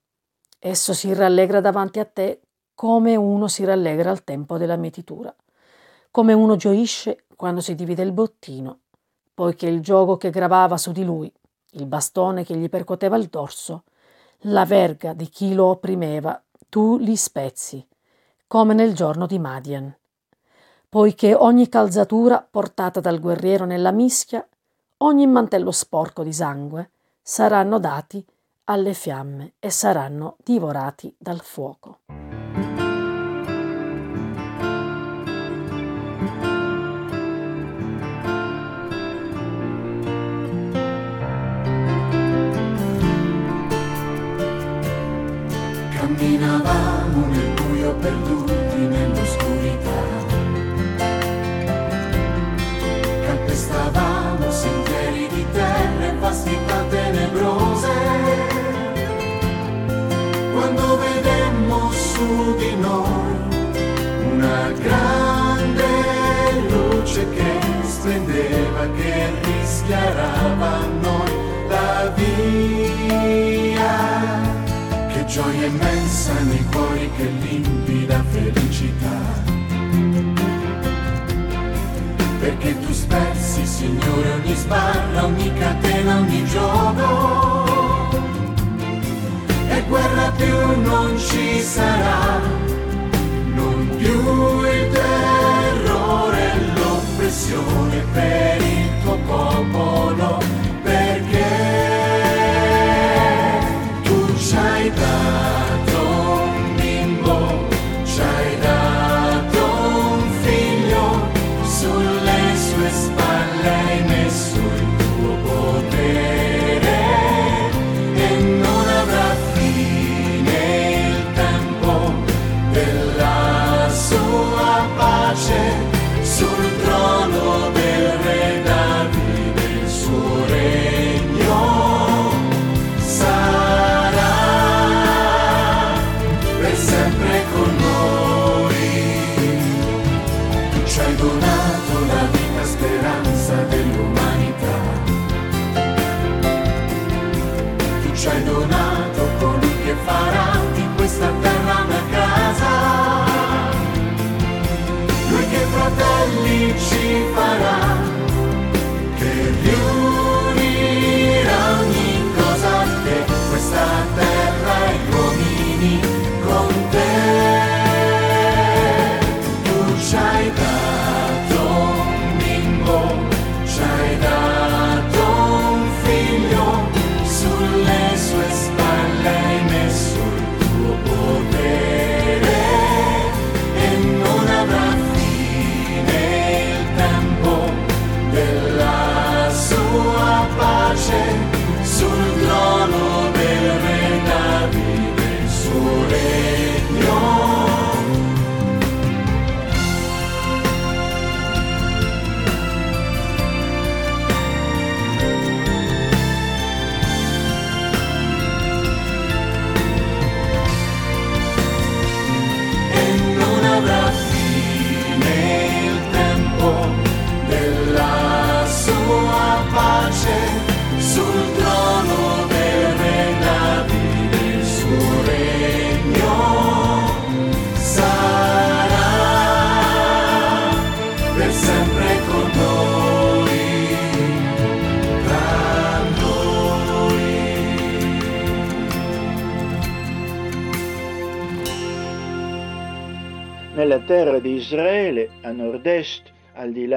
Esso 0.59 0.93
si 0.93 1.13
rallegra 1.13 1.59
davanti 1.59 1.99
a 1.99 2.05
te 2.05 2.41
come 2.73 3.15
uno 3.15 3.47
si 3.47 3.63
rallegra 3.63 4.09
al 4.09 4.23
tempo 4.23 4.57
della 4.57 4.75
mietitura, 4.75 5.35
come 6.09 6.33
uno 6.33 6.55
gioisce 6.55 7.25
quando 7.35 7.61
si 7.61 7.75
divide 7.75 8.03
il 8.03 8.11
bottino, 8.11 8.79
poiché 9.33 9.67
il 9.67 9.81
gioco 9.81 10.17
che 10.17 10.29
gravava 10.29 10.77
su 10.77 10.91
di 10.91 11.03
lui, 11.03 11.31
il 11.71 11.85
bastone 11.85 12.43
che 12.43 12.55
gli 12.55 12.69
percoteva 12.69 13.17
il 13.17 13.27
dorso, 13.27 13.83
la 14.45 14.65
verga 14.65 15.13
di 15.13 15.29
chi 15.29 15.53
lo 15.53 15.65
opprimeva, 15.67 16.43
tu 16.69 16.97
li 16.97 17.15
spezzi, 17.15 17.87
come 18.47 18.73
nel 18.73 18.93
giorno 18.95 19.27
di 19.27 19.37
Madian. 19.37 19.95
Poiché 20.93 21.33
ogni 21.33 21.69
calzatura 21.69 22.45
portata 22.51 22.99
dal 22.99 23.21
guerriero 23.21 23.63
nella 23.63 23.91
mischia, 23.91 24.45
ogni 24.97 25.25
mantello 25.25 25.71
sporco 25.71 26.21
di 26.21 26.33
sangue, 26.33 26.91
saranno 27.21 27.79
dati 27.79 28.21
alle 28.65 28.93
fiamme 28.93 29.53
e 29.59 29.69
saranno 29.69 30.35
divorati 30.43 31.15
dal 31.17 31.39
fuoco. 31.39 31.99
camminavamo 45.93 47.25
nel 47.27 47.53
buio 47.53 47.95
perduti 47.95 48.50
rischiarava 69.91 70.67
a 70.67 70.85
noi 71.01 71.31
la 71.67 72.13
via 72.15 73.29
gioia 75.27 75.65
immensa 75.65 76.33
nei 76.41 76.65
cuori 76.71 77.09
che 77.15 77.23
limpida 77.23 78.21
felicità. 78.31 79.19
Perché 82.39 82.79
tu 82.81 82.91
spezzi, 82.91 83.65
Signore, 83.65 84.31
ogni 84.33 84.55
sbarra, 84.55 85.23
ogni 85.23 85.53
catena, 85.53 86.17
ogni 86.17 86.45
gioco. 86.45 88.09
E 89.69 89.83
guerra 89.87 90.31
più 90.35 90.81
non 90.81 91.17
ci 91.17 91.61
sarà, 91.61 92.41
non 93.53 93.89
più 93.97 94.65
il 94.65 94.89
terrore 94.91 96.53
e 96.53 96.59
l'oppressione 96.77 98.05
per 98.11 98.61
il 98.61 98.80
tuo 99.03 99.17
popolo 99.27 100.60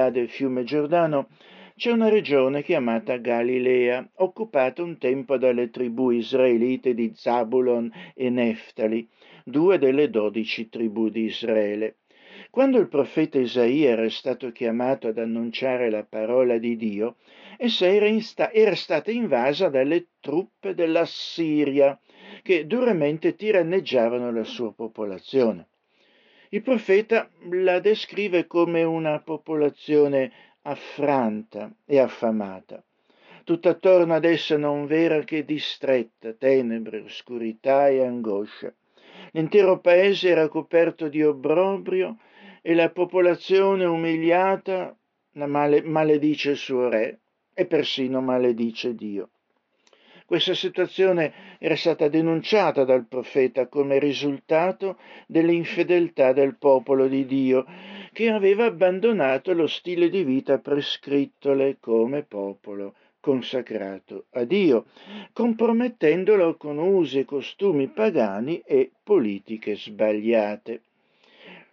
del 0.09 0.29
fiume 0.29 0.63
Giordano, 0.63 1.29
c'è 1.75 1.91
una 1.91 2.07
regione 2.07 2.63
chiamata 2.63 3.17
Galilea, 3.17 4.09
occupata 4.15 4.81
un 4.81 4.97
tempo 4.97 5.37
dalle 5.37 5.69
tribù 5.69 6.09
israelite 6.11 6.93
di 6.93 7.11
Zabulon 7.13 7.91
e 8.13 8.29
Neftali, 8.29 9.07
due 9.43 9.77
delle 9.77 10.09
dodici 10.09 10.69
tribù 10.69 11.09
di 11.09 11.25
Israele. 11.25 11.97
Quando 12.49 12.77
il 12.77 12.87
profeta 12.87 13.37
Isaia 13.37 13.89
era 13.89 14.09
stato 14.09 14.53
chiamato 14.53 15.09
ad 15.09 15.17
annunciare 15.17 15.89
la 15.89 16.05
parola 16.05 16.57
di 16.57 16.77
Dio, 16.77 17.17
essa 17.57 17.85
era, 17.85 18.07
sta- 18.21 18.51
era 18.53 18.75
stata 18.75 19.11
invasa 19.11 19.67
dalle 19.67 20.07
truppe 20.21 20.73
della 20.73 21.03
Siria, 21.05 21.99
che 22.41 22.65
duramente 22.65 23.35
tiranneggiavano 23.35 24.31
la 24.31 24.45
sua 24.45 24.71
popolazione. 24.73 25.67
Il 26.49 26.61
profeta 26.61 27.29
la 27.49 27.79
descrive 27.79 28.47
come 28.47 28.83
una 28.83 29.19
popolazione 29.19 30.31
affranta 30.61 31.71
e 31.85 31.99
affamata. 31.99 32.83
Tutt'attorno 33.43 34.13
ad 34.13 34.25
essa 34.25 34.57
non 34.57 34.85
v'era 34.85 35.23
che 35.23 35.45
distretta, 35.45 36.33
tenebre, 36.33 37.01
oscurità 37.01 37.89
e 37.89 38.03
angoscia. 38.03 38.73
L'intero 39.31 39.79
paese 39.79 40.29
era 40.29 40.47
coperto 40.47 41.07
di 41.07 41.21
obbrobrio 41.23 42.17
e 42.61 42.73
la 42.73 42.89
popolazione 42.89 43.85
umiliata 43.85 44.95
male, 45.33 45.81
maledice 45.83 46.51
il 46.51 46.57
suo 46.57 46.89
re 46.89 47.19
e 47.53 47.65
persino 47.65 48.21
maledice 48.21 48.95
Dio. 48.95 49.29
Questa 50.25 50.55
situazione 50.55 51.57
era 51.59 51.75
stata 51.75 52.07
denunciata 52.07 52.83
dal 52.83 53.05
profeta 53.05 53.67
come 53.67 53.99
risultato 53.99 54.97
dell'infedeltà 55.27 56.33
del 56.33 56.57
popolo 56.57 57.07
di 57.07 57.27
Dio, 57.27 57.63
che 58.11 58.31
aveva 58.31 58.65
abbandonato 58.65 59.53
lo 59.53 59.67
stile 59.67 60.09
di 60.09 60.23
vita 60.23 60.57
prescrittole 60.57 61.77
come 61.79 62.23
popolo 62.23 62.95
consacrato 63.19 64.25
a 64.31 64.45
Dio, 64.45 64.85
compromettendolo 65.31 66.57
con 66.57 66.79
usi 66.79 67.19
e 67.19 67.25
costumi 67.25 67.87
pagani 67.89 68.63
e 68.65 68.91
politiche 69.03 69.75
sbagliate. 69.75 70.81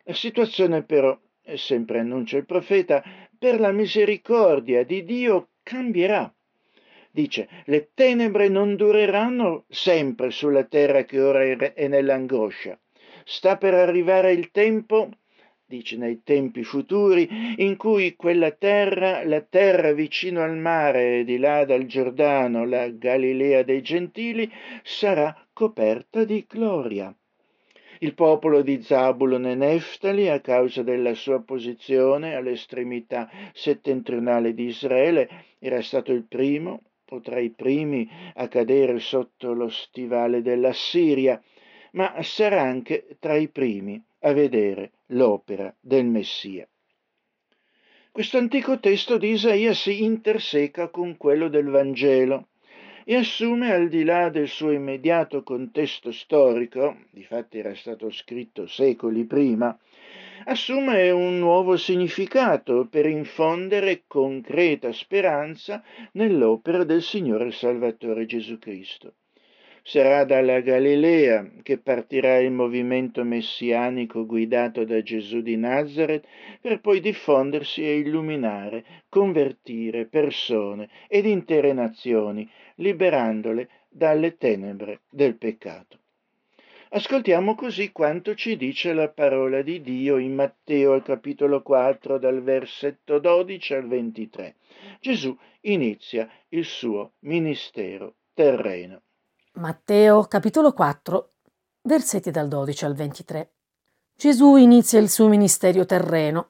La 0.05 0.15
situazione 0.15 0.83
però, 0.83 1.19
sempre 1.55 2.01
annuncia 2.01 2.37
il 2.37 2.45
profeta, 2.45 3.03
per 3.39 3.61
la 3.61 3.73
misericordia 3.73 4.85
di 4.85 5.05
Dio 5.05 5.49
cambierà 5.63 6.31
dice, 7.13 7.47
le 7.67 7.91
tenebre 7.93 8.49
non 8.49 8.75
dureranno 8.75 9.65
sempre 9.69 10.31
sulla 10.31 10.65
terra 10.65 11.05
che 11.05 11.21
ora 11.21 11.43
è 11.43 11.87
nell'angoscia. 11.87 12.79
Sta 13.25 13.57
per 13.59 13.75
arrivare 13.75 14.33
il 14.33 14.51
tempo, 14.51 15.11
dice 15.67 15.97
nei 15.97 16.23
tempi 16.25 16.65
futuri, 16.65 17.29
in 17.59 17.77
cui 17.77 18.17
quella 18.17 18.51
terra, 18.51 19.25
la 19.25 19.43
terra 19.43 19.93
vicino 19.93 20.43
al 20.43 20.57
mare, 20.57 21.23
di 21.25 21.37
là 21.37 21.65
dal 21.65 21.85
Giordano, 21.85 22.65
la 22.65 22.89
Galilea 22.89 23.63
dei 23.63 23.83
Gentili, 23.83 24.51
sarà 24.83 25.37
coperta 25.53 26.25
di 26.25 26.45
gloria. 26.49 27.15
Il 27.99 28.15
popolo 28.15 28.63
di 28.63 28.83
Zabulon 28.83 29.47
e 29.47 29.55
Neftali, 29.55 30.29
a 30.29 30.41
causa 30.41 30.83
della 30.83 31.15
sua 31.15 31.41
posizione 31.41 32.35
all'estremità 32.35 33.31
settentrionale 33.53 34.55
di 34.55 34.65
Israele, 34.65 35.29
era 35.61 35.81
stato 35.83 36.11
il 36.11 36.25
primo 36.25 36.81
o 37.13 37.21
tra 37.21 37.39
i 37.39 37.51
primi 37.51 38.09
a 38.35 38.49
cadere 38.49 38.99
sotto 38.99 39.53
lo 39.53 39.69
stivale 39.69 40.41
della 40.41 40.73
Siria, 40.73 41.41
ma 41.93 42.23
sarà 42.23 42.63
anche 42.63 43.17
tra 43.19 43.37
i 43.37 43.49
primi 43.49 44.03
a 44.21 44.33
vedere 44.33 44.93
l'opera 45.09 45.75
del 45.79 46.07
Messia. 46.07 46.67
Questo 48.11 48.39
antico 48.39 48.79
testo 48.79 49.19
di 49.19 49.31
Isaia 49.31 49.75
si 49.75 50.03
interseca 50.03 50.89
con 50.89 51.17
quello 51.17 51.49
del 51.49 51.69
Vangelo 51.69 52.49
e 53.05 53.17
assume 53.17 53.73
al 53.73 53.89
di 53.89 54.05
là 54.05 54.29
del 54.29 54.49
suo 54.49 54.71
immediato 54.71 55.43
contesto 55.43 56.13
storico, 56.13 56.97
difatti 57.11 57.59
era 57.59 57.75
stato 57.75 58.11
scritto 58.11 58.67
secoli 58.67 59.25
prima, 59.25 59.77
assume 60.45 61.11
un 61.11 61.39
nuovo 61.39 61.77
significato 61.77 62.87
per 62.91 63.07
infondere 63.07 64.05
concreta 64.07 64.93
speranza 64.93 65.83
nell'opera 66.13 66.85
del 66.85 67.03
Signore 67.03 67.51
Salvatore 67.53 68.27
Gesù 68.27 68.59
Cristo. 68.59 69.15
Sarà 69.85 70.25
dalla 70.25 70.61
Galilea 70.61 71.51
che 71.63 71.79
partirà 71.79 72.39
il 72.39 72.53
movimento 72.53 73.25
messianico 73.25 74.25
guidato 74.25 74.85
da 74.85 75.03
Gesù 75.03 75.41
di 75.41 75.57
Nazareth 75.57 76.25
per 76.61 76.81
poi 76.81 77.01
diffondersi 77.01 77.83
e 77.83 77.99
illuminare, 77.99 78.85
convertire 79.09 80.07
persone 80.07 80.89
ed 81.09 81.27
intere 81.27 81.73
nazioni, 81.73 82.49
liberandole 82.77 83.69
dalle 83.89 84.37
tenebre 84.37 85.01
del 85.11 85.37
peccato. 85.37 85.99
Ascoltiamo 86.95 87.55
così 87.55 87.91
quanto 87.91 88.35
ci 88.35 88.55
dice 88.59 88.93
la 88.93 89.09
parola 89.09 89.63
di 89.63 89.81
Dio 89.81 90.19
in 90.19 90.35
Matteo 90.35 90.93
al 90.93 91.03
capitolo 91.03 91.63
4 91.63 92.19
dal 92.19 92.43
versetto 92.43 93.19
12 93.19 93.73
al 93.73 93.89
23. 93.89 94.57
Gesù 95.01 95.35
inizia 95.63 96.29
il 96.49 96.67
suo 96.67 97.13
ministero 97.21 98.17
terreno. 98.35 99.01
Matteo 99.55 100.25
capitolo 100.25 100.75
4 100.75 101.33
versetti 101.85 102.31
dal 102.31 102.49
12 102.49 102.85
al 102.85 102.95
23. 102.95 103.53
Gesù 104.15 104.57
inizia 104.57 105.01
il 105.01 105.09
suo 105.09 105.29
ministero 105.29 105.87
terreno. 105.87 106.49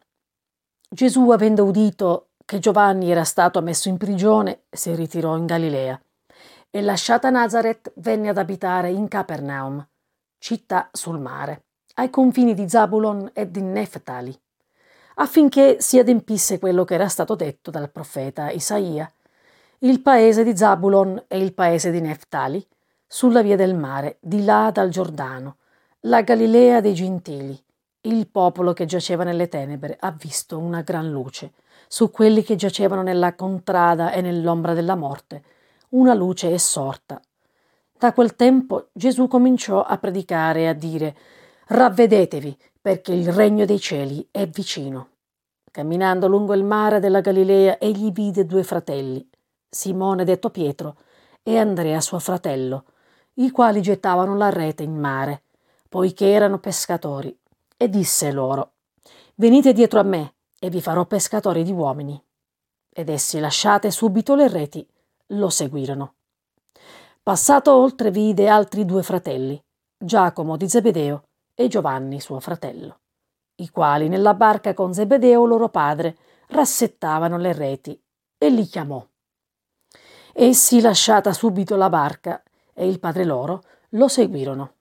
Gesù, 0.90 1.30
avendo 1.30 1.62
udito 1.62 2.30
che 2.44 2.58
Giovanni 2.58 3.12
era 3.12 3.22
stato 3.22 3.62
messo 3.62 3.88
in 3.88 3.96
prigione, 3.96 4.64
si 4.68 4.92
ritirò 4.92 5.36
in 5.36 5.46
Galilea 5.46 6.02
e 6.68 6.80
lasciata 6.80 7.30
Nazareth 7.30 7.92
venne 7.96 8.30
ad 8.30 8.38
abitare 8.38 8.90
in 8.90 9.06
Capernaum 9.06 9.86
città 10.42 10.88
sul 10.90 11.20
mare, 11.20 11.66
ai 11.94 12.10
confini 12.10 12.52
di 12.52 12.68
Zabulon 12.68 13.30
e 13.32 13.48
di 13.48 13.62
Neftali, 13.62 14.36
affinché 15.14 15.80
si 15.80 16.00
adempisse 16.00 16.58
quello 16.58 16.82
che 16.82 16.94
era 16.94 17.06
stato 17.06 17.36
detto 17.36 17.70
dal 17.70 17.92
profeta 17.92 18.50
Isaia. 18.50 19.08
Il 19.78 20.02
paese 20.02 20.42
di 20.42 20.56
Zabulon 20.56 21.26
e 21.28 21.38
il 21.38 21.54
paese 21.54 21.92
di 21.92 22.00
Neftali, 22.00 22.66
sulla 23.06 23.40
via 23.40 23.54
del 23.54 23.76
mare, 23.76 24.16
di 24.20 24.44
là 24.44 24.72
dal 24.72 24.88
Giordano, 24.88 25.58
la 26.00 26.22
Galilea 26.22 26.80
dei 26.80 26.94
Gentili. 26.94 27.56
Il 28.00 28.26
popolo 28.26 28.72
che 28.72 28.84
giaceva 28.84 29.22
nelle 29.22 29.46
tenebre 29.46 29.96
ha 30.00 30.10
visto 30.10 30.58
una 30.58 30.80
gran 30.80 31.08
luce. 31.08 31.52
Su 31.86 32.10
quelli 32.10 32.42
che 32.42 32.56
giacevano 32.56 33.02
nella 33.02 33.36
contrada 33.36 34.10
e 34.10 34.20
nell'ombra 34.20 34.74
della 34.74 34.96
morte, 34.96 35.44
una 35.90 36.14
luce 36.14 36.52
è 36.52 36.56
sorta. 36.56 37.20
Da 38.02 38.12
quel 38.12 38.34
tempo 38.34 38.88
Gesù 38.92 39.28
cominciò 39.28 39.84
a 39.84 39.96
predicare 39.96 40.62
e 40.62 40.66
a 40.66 40.72
dire 40.72 41.16
Ravvedetevi, 41.68 42.58
perché 42.80 43.12
il 43.12 43.32
regno 43.32 43.64
dei 43.64 43.78
cieli 43.78 44.26
è 44.32 44.44
vicino. 44.48 45.10
Camminando 45.70 46.26
lungo 46.26 46.52
il 46.52 46.64
mare 46.64 46.98
della 46.98 47.20
Galilea, 47.20 47.78
egli 47.78 48.10
vide 48.10 48.44
due 48.44 48.64
fratelli, 48.64 49.24
Simone 49.68 50.24
detto 50.24 50.50
Pietro 50.50 50.96
e 51.44 51.56
Andrea 51.56 52.00
suo 52.00 52.18
fratello, 52.18 52.86
i 53.34 53.52
quali 53.52 53.80
gettavano 53.80 54.36
la 54.36 54.50
rete 54.50 54.82
in 54.82 54.98
mare, 54.98 55.44
poiché 55.88 56.28
erano 56.28 56.58
pescatori, 56.58 57.38
e 57.76 57.88
disse 57.88 58.32
loro 58.32 58.72
Venite 59.36 59.72
dietro 59.72 60.00
a 60.00 60.02
me, 60.02 60.34
e 60.58 60.70
vi 60.70 60.80
farò 60.80 61.06
pescatori 61.06 61.62
di 61.62 61.70
uomini. 61.70 62.20
Ed 62.92 63.08
essi, 63.08 63.38
lasciate 63.38 63.92
subito 63.92 64.34
le 64.34 64.48
reti, 64.48 64.84
lo 65.26 65.48
seguirono. 65.50 66.14
Passato 67.24 67.72
oltre 67.72 68.10
vide 68.10 68.48
altri 68.48 68.84
due 68.84 69.04
fratelli, 69.04 69.56
Giacomo 69.96 70.56
di 70.56 70.68
Zebedeo 70.68 71.28
e 71.54 71.68
Giovanni 71.68 72.18
suo 72.18 72.40
fratello, 72.40 72.98
i 73.60 73.70
quali 73.70 74.08
nella 74.08 74.34
barca 74.34 74.74
con 74.74 74.92
Zebedeo 74.92 75.46
loro 75.46 75.68
padre 75.68 76.16
rassettavano 76.48 77.38
le 77.38 77.52
reti 77.52 77.96
e 78.36 78.50
li 78.50 78.64
chiamò. 78.64 79.06
Essi, 80.32 80.80
lasciata 80.80 81.32
subito 81.32 81.76
la 81.76 81.88
barca 81.88 82.42
e 82.74 82.88
il 82.88 82.98
padre 82.98 83.24
loro, 83.24 83.62
lo 83.90 84.08
seguirono. 84.08 84.72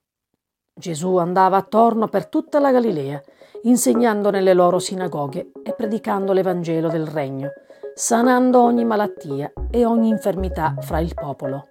Gesù 0.74 1.18
andava 1.18 1.58
attorno 1.58 2.08
per 2.08 2.26
tutta 2.26 2.58
la 2.58 2.72
Galilea, 2.72 3.22
insegnando 3.62 4.30
nelle 4.30 4.52
loro 4.52 4.80
sinagoghe 4.80 5.52
e 5.62 5.74
predicando 5.74 6.32
l'Evangelo 6.32 6.88
del 6.88 7.06
Regno, 7.06 7.52
sanando 7.94 8.60
ogni 8.62 8.84
malattia 8.84 9.52
e 9.70 9.84
ogni 9.84 10.08
infermità 10.08 10.74
fra 10.80 10.98
il 10.98 11.14
popolo. 11.14 11.68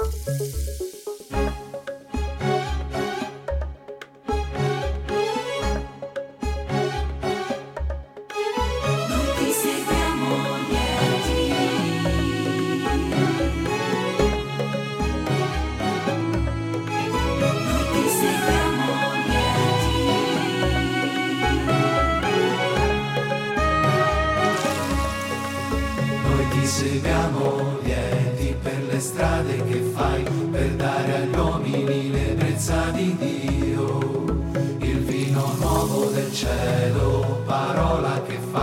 Noite 0.00 0.16
sem 26.66 27.02
amor. 27.12 27.69
Cielo, 36.40 37.42
parola 37.44 38.22
che 38.22 38.38
fa 38.50 38.59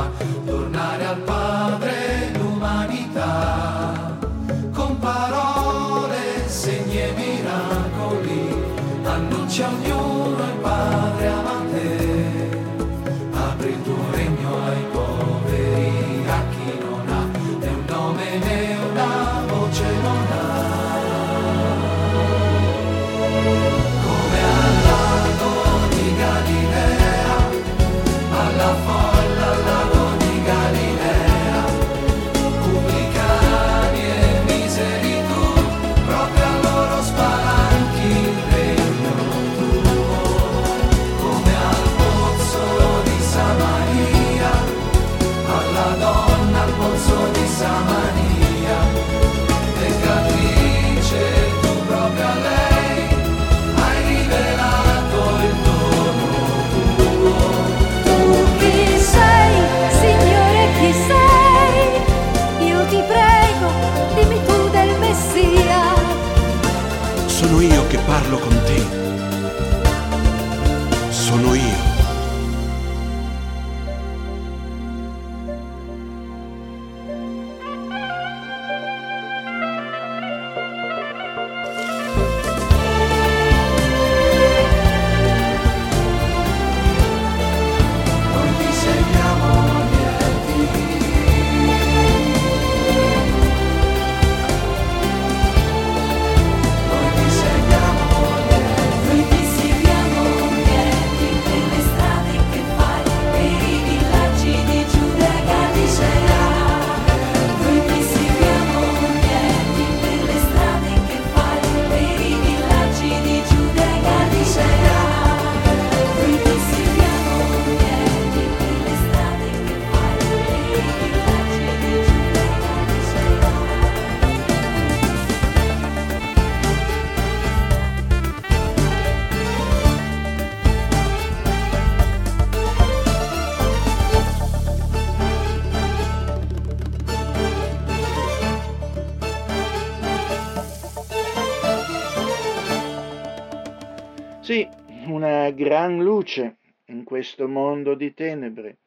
questo 147.18 147.48
mondo 147.48 147.96
di 147.96 148.14
tenebre. 148.14 148.78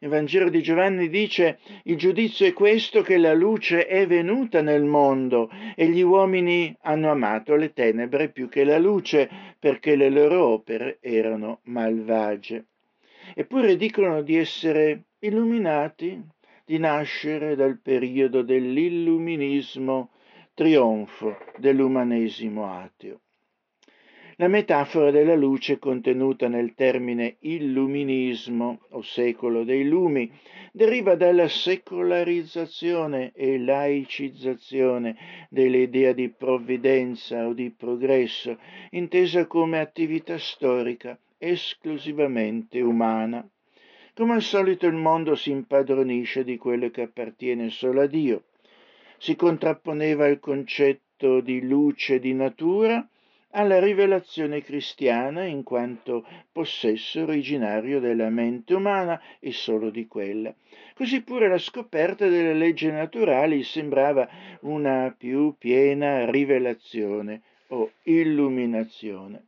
Il 0.00 0.10
Vangelo 0.10 0.50
di 0.50 0.60
Giovanni 0.60 1.08
dice 1.08 1.58
il 1.84 1.96
giudizio 1.96 2.44
è 2.44 2.52
questo 2.52 3.00
che 3.00 3.16
la 3.16 3.32
luce 3.32 3.86
è 3.86 4.06
venuta 4.06 4.60
nel 4.60 4.84
mondo 4.84 5.50
e 5.74 5.88
gli 5.88 6.02
uomini 6.02 6.76
hanno 6.82 7.10
amato 7.10 7.56
le 7.56 7.72
tenebre 7.72 8.28
più 8.28 8.50
che 8.50 8.64
la 8.64 8.76
luce 8.76 9.30
perché 9.58 9.96
le 9.96 10.10
loro 10.10 10.48
opere 10.48 10.98
erano 11.00 11.60
malvagie. 11.62 12.66
Eppure 13.34 13.76
dicono 13.76 14.20
di 14.20 14.36
essere 14.36 15.04
illuminati, 15.20 16.22
di 16.66 16.76
nascere 16.78 17.56
dal 17.56 17.80
periodo 17.80 18.42
dell'illuminismo, 18.42 20.10
trionfo 20.52 21.38
dell'umanesimo 21.56 22.70
ateo. 22.70 23.20
La 24.40 24.46
metafora 24.46 25.10
della 25.10 25.34
luce 25.34 25.80
contenuta 25.80 26.46
nel 26.46 26.74
termine 26.76 27.38
illuminismo 27.40 28.82
o 28.90 29.02
secolo 29.02 29.64
dei 29.64 29.84
lumi 29.84 30.30
deriva 30.70 31.16
dalla 31.16 31.48
secolarizzazione 31.48 33.32
e 33.34 33.58
laicizzazione 33.58 35.16
dell'idea 35.50 36.12
di 36.12 36.28
provvidenza 36.28 37.48
o 37.48 37.52
di 37.52 37.70
progresso, 37.76 38.56
intesa 38.90 39.48
come 39.48 39.80
attività 39.80 40.38
storica 40.38 41.18
esclusivamente 41.36 42.80
umana. 42.80 43.44
Come 44.14 44.34
al 44.34 44.42
solito 44.42 44.86
il 44.86 44.94
mondo 44.94 45.34
si 45.34 45.50
impadronisce 45.50 46.44
di 46.44 46.56
quello 46.56 46.90
che 46.90 47.02
appartiene 47.02 47.70
solo 47.70 48.02
a 48.02 48.06
Dio. 48.06 48.44
Si 49.16 49.34
contrapponeva 49.34 50.28
il 50.28 50.38
concetto 50.38 51.40
di 51.40 51.60
luce 51.60 52.20
di 52.20 52.34
natura 52.34 53.04
alla 53.52 53.80
rivelazione 53.80 54.62
cristiana 54.62 55.44
in 55.44 55.62
quanto 55.62 56.26
possesso 56.52 57.22
originario 57.22 58.00
della 58.00 58.28
mente 58.28 58.74
umana 58.74 59.20
e 59.38 59.52
solo 59.52 59.90
di 59.90 60.06
quella. 60.06 60.54
Così 60.94 61.22
pure 61.22 61.48
la 61.48 61.58
scoperta 61.58 62.28
delle 62.28 62.54
leggi 62.54 62.90
naturali 62.90 63.62
sembrava 63.62 64.28
una 64.62 65.14
più 65.16 65.54
piena 65.56 66.30
rivelazione 66.30 67.42
o 67.68 67.90
illuminazione. 68.02 69.47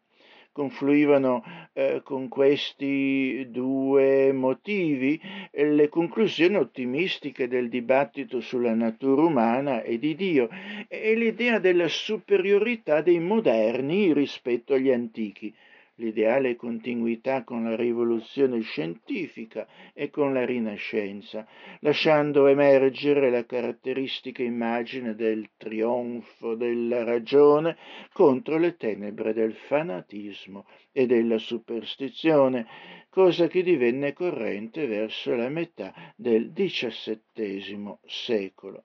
Confluivano 0.53 1.45
eh, 1.73 2.01
con 2.03 2.29
questi 2.29 3.47
due 3.51 4.33
motivi 4.33 5.21
eh, 5.53 5.71
le 5.71 5.89
conclusioni 5.89 6.57
ottimistiche 6.57 7.47
del 7.47 7.69
dibattito 7.69 8.41
sulla 8.41 8.75
natura 8.75 9.23
umana 9.23 9.83
e 9.83 9.99
di 9.99 10.17
Dio 10.17 10.49
e 10.89 11.15
l'idea 11.15 11.61
della 11.61 11.87
superiorità 11.87 13.01
dei 13.01 13.21
moderni 13.21 14.13
rispetto 14.13 14.75
agli 14.75 14.91
antichi, 14.91 15.55
l'ideale 16.01 16.57
continuità 16.57 17.45
con 17.45 17.63
la 17.63 17.77
rivoluzione 17.77 18.61
scientifica 18.63 19.69
e 19.93 20.09
con 20.09 20.33
la 20.33 20.45
Rinascenza, 20.45 21.47
lasciando 21.81 22.47
emergere 22.47 23.31
la 23.31 23.45
caratteristica 23.45 24.43
immagine 24.43 25.15
del 25.15 25.51
trionfo 25.57 26.55
della 26.55 27.05
ragione 27.05 27.77
contro 28.13 28.57
le 28.57 28.77
tenebre 28.77 29.35
del 29.35 29.55
fanatismo 29.55 30.67
e 30.91 31.07
della 31.07 31.39
superstizione, 31.39 32.67
cosa 33.11 33.47
che 33.47 33.63
divenne 33.63 34.15
corrente 34.15 34.87
verso 34.87 35.35
la 35.35 35.51
metà 35.51 35.93
del 36.17 36.51
XVII 36.53 37.99
secolo. 38.07 38.85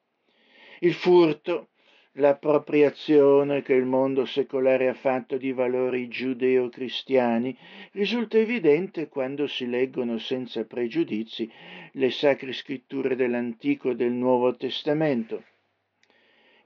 Il 0.79 0.93
furto 0.93 1.69
l'appropriazione 2.17 3.61
che 3.61 3.73
il 3.73 3.85
mondo 3.85 4.25
secolare 4.25 4.87
ha 4.87 4.93
fatto 4.93 5.37
di 5.37 5.51
valori 5.51 6.07
giudeo-cristiani 6.07 7.57
risulta 7.91 8.37
evidente 8.37 9.07
quando 9.09 9.47
si 9.47 9.67
leggono 9.67 10.17
senza 10.17 10.63
pregiudizi 10.65 11.49
le 11.93 12.11
sacre 12.11 12.53
scritture 12.53 13.15
dell'Antico 13.15 13.91
e 13.91 13.95
del 13.95 14.11
Nuovo 14.11 14.55
Testamento. 14.55 15.43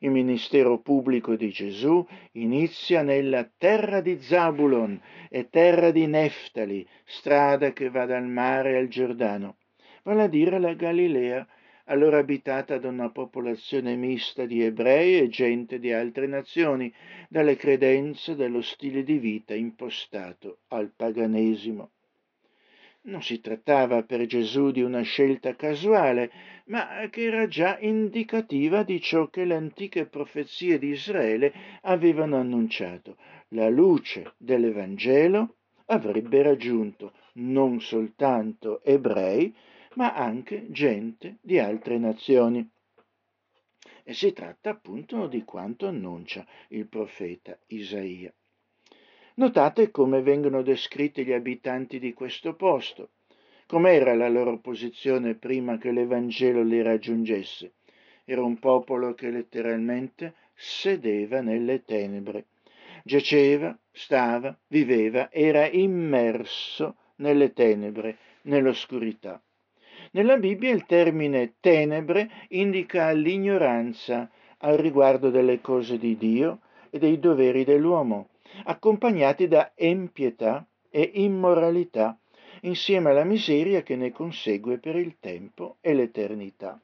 Il 0.01 0.11
ministero 0.11 0.79
pubblico 0.79 1.35
di 1.35 1.49
Gesù 1.49 2.05
inizia 2.33 3.01
nella 3.01 3.49
terra 3.57 3.99
di 3.99 4.17
Zabulon 4.21 4.99
e 5.29 5.49
terra 5.49 5.91
di 5.91 6.07
Neftali, 6.07 6.87
strada 7.03 7.73
che 7.73 7.89
va 7.89 8.05
dal 8.05 8.25
mare 8.25 8.77
al 8.77 8.87
Giordano, 8.87 9.57
vale 10.03 10.23
a 10.23 10.27
dire 10.27 10.57
la 10.57 10.73
Galilea, 10.73 11.45
allora 11.89 12.19
abitata 12.19 12.77
da 12.77 12.87
una 12.87 13.09
popolazione 13.09 13.95
mista 13.95 14.45
di 14.45 14.63
ebrei 14.63 15.19
e 15.19 15.27
gente 15.27 15.79
di 15.79 15.91
altre 15.91 16.27
nazioni, 16.27 16.93
dalle 17.27 17.55
credenze 17.55 18.35
dello 18.35 18.61
stile 18.61 19.03
di 19.03 19.17
vita 19.17 19.53
impostato 19.53 20.59
al 20.69 20.91
paganesimo. 20.95 21.89
Non 23.01 23.23
si 23.23 23.39
trattava 23.39 24.03
per 24.03 24.25
Gesù 24.25 24.71
di 24.71 24.81
una 24.81 25.01
scelta 25.01 25.55
casuale, 25.55 26.31
ma 26.65 27.07
che 27.09 27.23
era 27.23 27.47
già 27.47 27.79
indicativa 27.79 28.83
di 28.83 29.01
ciò 29.01 29.29
che 29.29 29.45
le 29.45 29.55
antiche 29.55 30.05
profezie 30.05 30.77
di 30.77 30.89
Israele 30.89 31.51
avevano 31.81 32.37
annunciato. 32.37 33.17
La 33.49 33.69
luce 33.69 34.33
dell'Evangelo 34.37 35.55
avrebbe 35.85 36.43
raggiunto 36.43 37.13
non 37.33 37.81
soltanto 37.81 38.83
ebrei, 38.83 39.55
ma 39.99 40.13
anche 40.13 40.71
gente 40.71 41.39
di 41.41 41.59
altre 41.59 41.97
nazioni. 41.97 42.65
E 44.03 44.13
si 44.13 44.31
tratta 44.31 44.69
appunto 44.69 45.27
di 45.27 45.43
quanto 45.43 45.87
annuncia 45.87 46.45
il 46.69 46.87
profeta 46.87 47.59
Isaia. 47.67 48.33
Notate 49.35 49.91
come 49.91 50.21
vengono 50.21 50.61
descritti 50.61 51.25
gli 51.25 51.33
abitanti 51.33 51.99
di 51.99 52.13
questo 52.13 52.55
posto, 52.55 53.09
com'era 53.67 54.15
la 54.15 54.29
loro 54.29 54.59
posizione 54.59 55.35
prima 55.35 55.77
che 55.77 55.91
l'Evangelo 55.91 56.63
li 56.63 56.81
raggiungesse. 56.81 57.73
Era 58.23 58.41
un 58.41 58.57
popolo 58.57 59.13
che 59.13 59.29
letteralmente 59.29 60.33
sedeva 60.53 61.41
nelle 61.41 61.83
tenebre, 61.83 62.45
giaceva, 63.03 63.77
stava, 63.91 64.57
viveva, 64.67 65.29
era 65.29 65.69
immerso 65.69 66.95
nelle 67.17 67.51
tenebre, 67.51 68.17
nell'oscurità. 68.43 69.41
Nella 70.11 70.37
Bibbia 70.37 70.71
il 70.71 70.85
termine 70.85 71.53
tenebre 71.59 72.29
indica 72.49 73.11
l'ignoranza 73.11 74.29
al 74.59 74.77
riguardo 74.77 75.29
delle 75.29 75.61
cose 75.61 75.99
di 75.99 76.17
Dio 76.17 76.61
e 76.89 76.97
dei 76.97 77.19
doveri 77.19 77.63
dell'uomo, 77.63 78.29
accompagnati 78.63 79.47
da 79.47 79.71
empietà 79.75 80.65
e 80.89 81.11
immoralità, 81.13 82.17
insieme 82.61 83.11
alla 83.11 83.23
miseria 83.23 83.83
che 83.83 83.95
ne 83.95 84.11
consegue 84.11 84.79
per 84.79 84.95
il 84.95 85.17
tempo 85.19 85.77
e 85.79 85.93
l'eternità. 85.93 86.81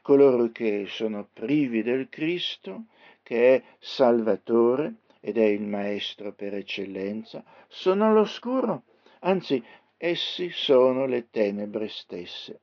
Coloro 0.00 0.50
che 0.50 0.86
sono 0.88 1.28
privi 1.30 1.82
del 1.82 2.08
Cristo, 2.08 2.84
che 3.22 3.54
è 3.54 3.62
Salvatore 3.78 4.94
ed 5.20 5.36
è 5.36 5.44
il 5.44 5.62
Maestro 5.62 6.32
per 6.32 6.54
eccellenza, 6.54 7.44
sono 7.68 8.06
all'oscuro, 8.06 8.84
anzi 9.20 9.62
essi 9.96 10.50
sono 10.50 11.06
le 11.06 11.28
tenebre 11.30 11.88
stesse. 11.88 12.60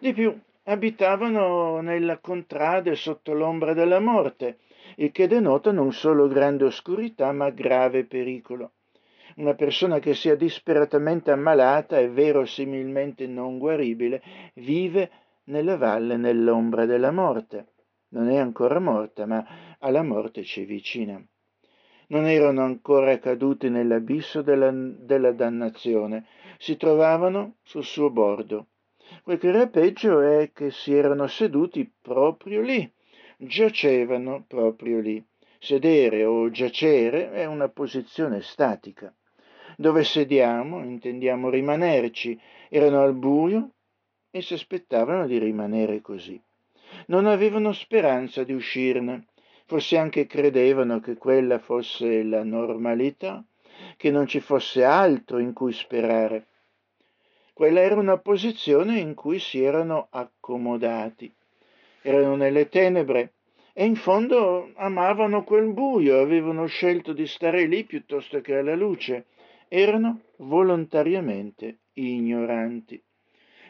Di 0.00 0.12
più, 0.12 0.38
abitavano 0.64 1.80
nella 1.80 2.18
contrade 2.18 2.94
sotto 2.94 3.32
l'ombra 3.32 3.72
della 3.72 4.00
morte, 4.00 4.58
il 4.96 5.12
che 5.12 5.26
denota 5.26 5.72
non 5.72 5.92
solo 5.92 6.28
grande 6.28 6.64
oscurità, 6.64 7.32
ma 7.32 7.50
grave 7.50 8.04
pericolo. 8.04 8.72
Una 9.36 9.54
persona 9.54 9.98
che 9.98 10.14
sia 10.14 10.34
disperatamente 10.34 11.30
ammalata 11.30 11.98
e 11.98 12.08
verosimilmente 12.08 13.26
non 13.26 13.58
guaribile 13.58 14.22
vive 14.54 15.10
nella 15.44 15.76
valle 15.76 16.16
nell'ombra 16.16 16.86
della 16.86 17.10
morte. 17.10 17.66
Non 18.08 18.28
è 18.28 18.38
ancora 18.38 18.78
morta, 18.78 19.26
ma 19.26 19.76
alla 19.78 20.02
morte 20.02 20.42
ci 20.42 20.64
vicina. 20.64 21.22
Non 22.08 22.26
erano 22.26 22.62
ancora 22.62 23.18
caduti 23.18 23.68
nell'abisso 23.68 24.42
della, 24.42 24.70
della 24.72 25.32
dannazione, 25.32 26.26
si 26.58 26.76
trovavano 26.76 27.56
sul 27.62 27.84
suo 27.84 28.10
bordo. 28.10 28.66
Quel 29.22 29.38
che 29.38 29.48
era 29.48 29.66
peggio 29.66 30.20
è 30.20 30.50
che 30.52 30.70
si 30.70 30.94
erano 30.94 31.26
seduti 31.26 31.90
proprio 32.00 32.60
lì, 32.60 32.88
giacevano 33.36 34.44
proprio 34.46 35.00
lì. 35.00 35.24
Sedere 35.58 36.24
o 36.24 36.48
giacere 36.50 37.32
è 37.32 37.44
una 37.44 37.68
posizione 37.68 38.40
statica. 38.40 39.12
Dove 39.76 40.04
sediamo 40.04 40.84
intendiamo 40.84 41.50
rimanerci. 41.50 42.38
Erano 42.68 43.02
al 43.02 43.14
buio 43.14 43.70
e 44.30 44.42
si 44.42 44.54
aspettavano 44.54 45.26
di 45.26 45.38
rimanere 45.38 46.00
così. 46.00 46.40
Non 47.06 47.26
avevano 47.26 47.72
speranza 47.72 48.44
di 48.44 48.52
uscirne, 48.52 49.26
forse 49.66 49.98
anche 49.98 50.26
credevano 50.26 51.00
che 51.00 51.16
quella 51.16 51.58
fosse 51.58 52.22
la 52.22 52.44
normalità, 52.44 53.44
che 53.96 54.10
non 54.10 54.26
ci 54.26 54.40
fosse 54.40 54.84
altro 54.84 55.38
in 55.38 55.52
cui 55.52 55.72
sperare. 55.72 56.46
Quella 57.52 57.80
era 57.80 57.96
una 57.96 58.18
posizione 58.18 58.98
in 58.98 59.14
cui 59.14 59.38
si 59.38 59.62
erano 59.62 60.06
accomodati. 60.10 61.32
Erano 62.02 62.36
nelle 62.36 62.68
tenebre 62.68 63.32
e 63.72 63.84
in 63.84 63.96
fondo 63.96 64.70
amavano 64.76 65.42
quel 65.42 65.72
buio, 65.72 66.20
avevano 66.20 66.66
scelto 66.66 67.12
di 67.12 67.26
stare 67.26 67.66
lì 67.66 67.84
piuttosto 67.84 68.40
che 68.40 68.56
alla 68.56 68.74
luce. 68.74 69.26
Erano 69.68 70.20
volontariamente 70.36 71.78
ignoranti. 71.94 73.02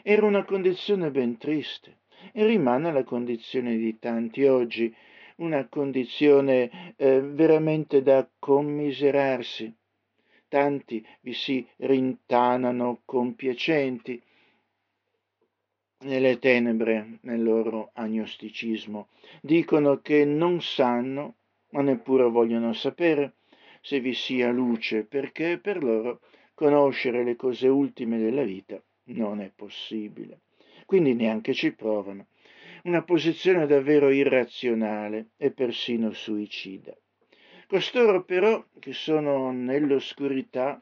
Era 0.03 0.27
una 0.27 0.45
condizione 0.45 1.11
ben 1.11 1.39
triste 1.39 2.01
e 2.33 2.45
rimane 2.45 2.93
la 2.93 3.03
condizione 3.03 3.77
di 3.77 3.99
tanti 3.99 4.45
oggi, 4.45 4.95
una 5.37 5.67
condizione 5.69 6.95
eh, 6.97 7.21
veramente 7.21 8.03
da 8.03 8.29
commiserarsi. 8.39 9.73
Tanti 10.49 11.05
vi 11.21 11.33
si 11.33 11.67
rintanano 11.77 13.01
compiacenti 13.05 14.23
nelle 15.99 16.39
tenebre 16.39 17.19
nel 17.23 17.43
loro 17.43 17.91
agnosticismo. 17.95 19.09
Dicono 19.41 20.01
che 20.01 20.25
non 20.25 20.61
sanno, 20.61 21.35
ma 21.71 21.83
neppure 21.83 22.25
vogliono 22.25 22.73
sapere, 22.73 23.35
se 23.81 24.01
vi 24.01 24.15
sia 24.15 24.51
luce, 24.51 25.05
perché 25.05 25.59
per 25.59 25.83
loro 25.83 26.21
conoscere 26.55 27.25
le 27.25 27.37
cose 27.37 27.69
ultime 27.69 28.19
della 28.19 28.43
vita 28.43 28.81
non 29.05 29.41
è 29.41 29.51
possibile. 29.55 30.41
Quindi 30.87 31.15
neanche 31.15 31.53
ci 31.53 31.73
provano. 31.73 32.27
Una 32.87 33.03
posizione 33.03 33.67
davvero 33.67 34.11
irrazionale 34.11 35.31
e 35.39 35.51
persino 35.51 36.13
suicida. 36.13 36.97
Costoro 37.67 38.23
però, 38.23 38.65
che 38.79 38.93
sono 38.93 39.51
nell'oscurità, 39.51 40.81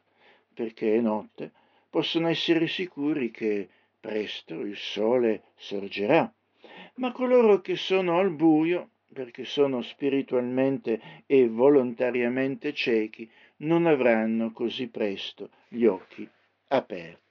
perché 0.52 0.96
è 0.96 1.00
notte, 1.00 1.52
possono 1.88 2.28
essere 2.28 2.66
sicuri 2.66 3.30
che 3.30 3.70
presto 3.98 4.60
il 4.60 4.76
sole 4.76 5.44
sorgerà. 5.56 6.30
Ma 6.96 7.10
coloro 7.10 7.62
che 7.62 7.74
sono 7.74 8.18
al 8.18 8.32
buio, 8.32 8.90
perché 9.10 9.46
sono 9.46 9.80
spiritualmente 9.80 11.22
e 11.24 11.48
volontariamente 11.48 12.74
ciechi, 12.74 13.26
non 13.60 13.86
avranno 13.86 14.52
così 14.52 14.88
presto 14.88 15.48
gli 15.68 15.86
occhi 15.86 16.28
aperti. 16.68 17.23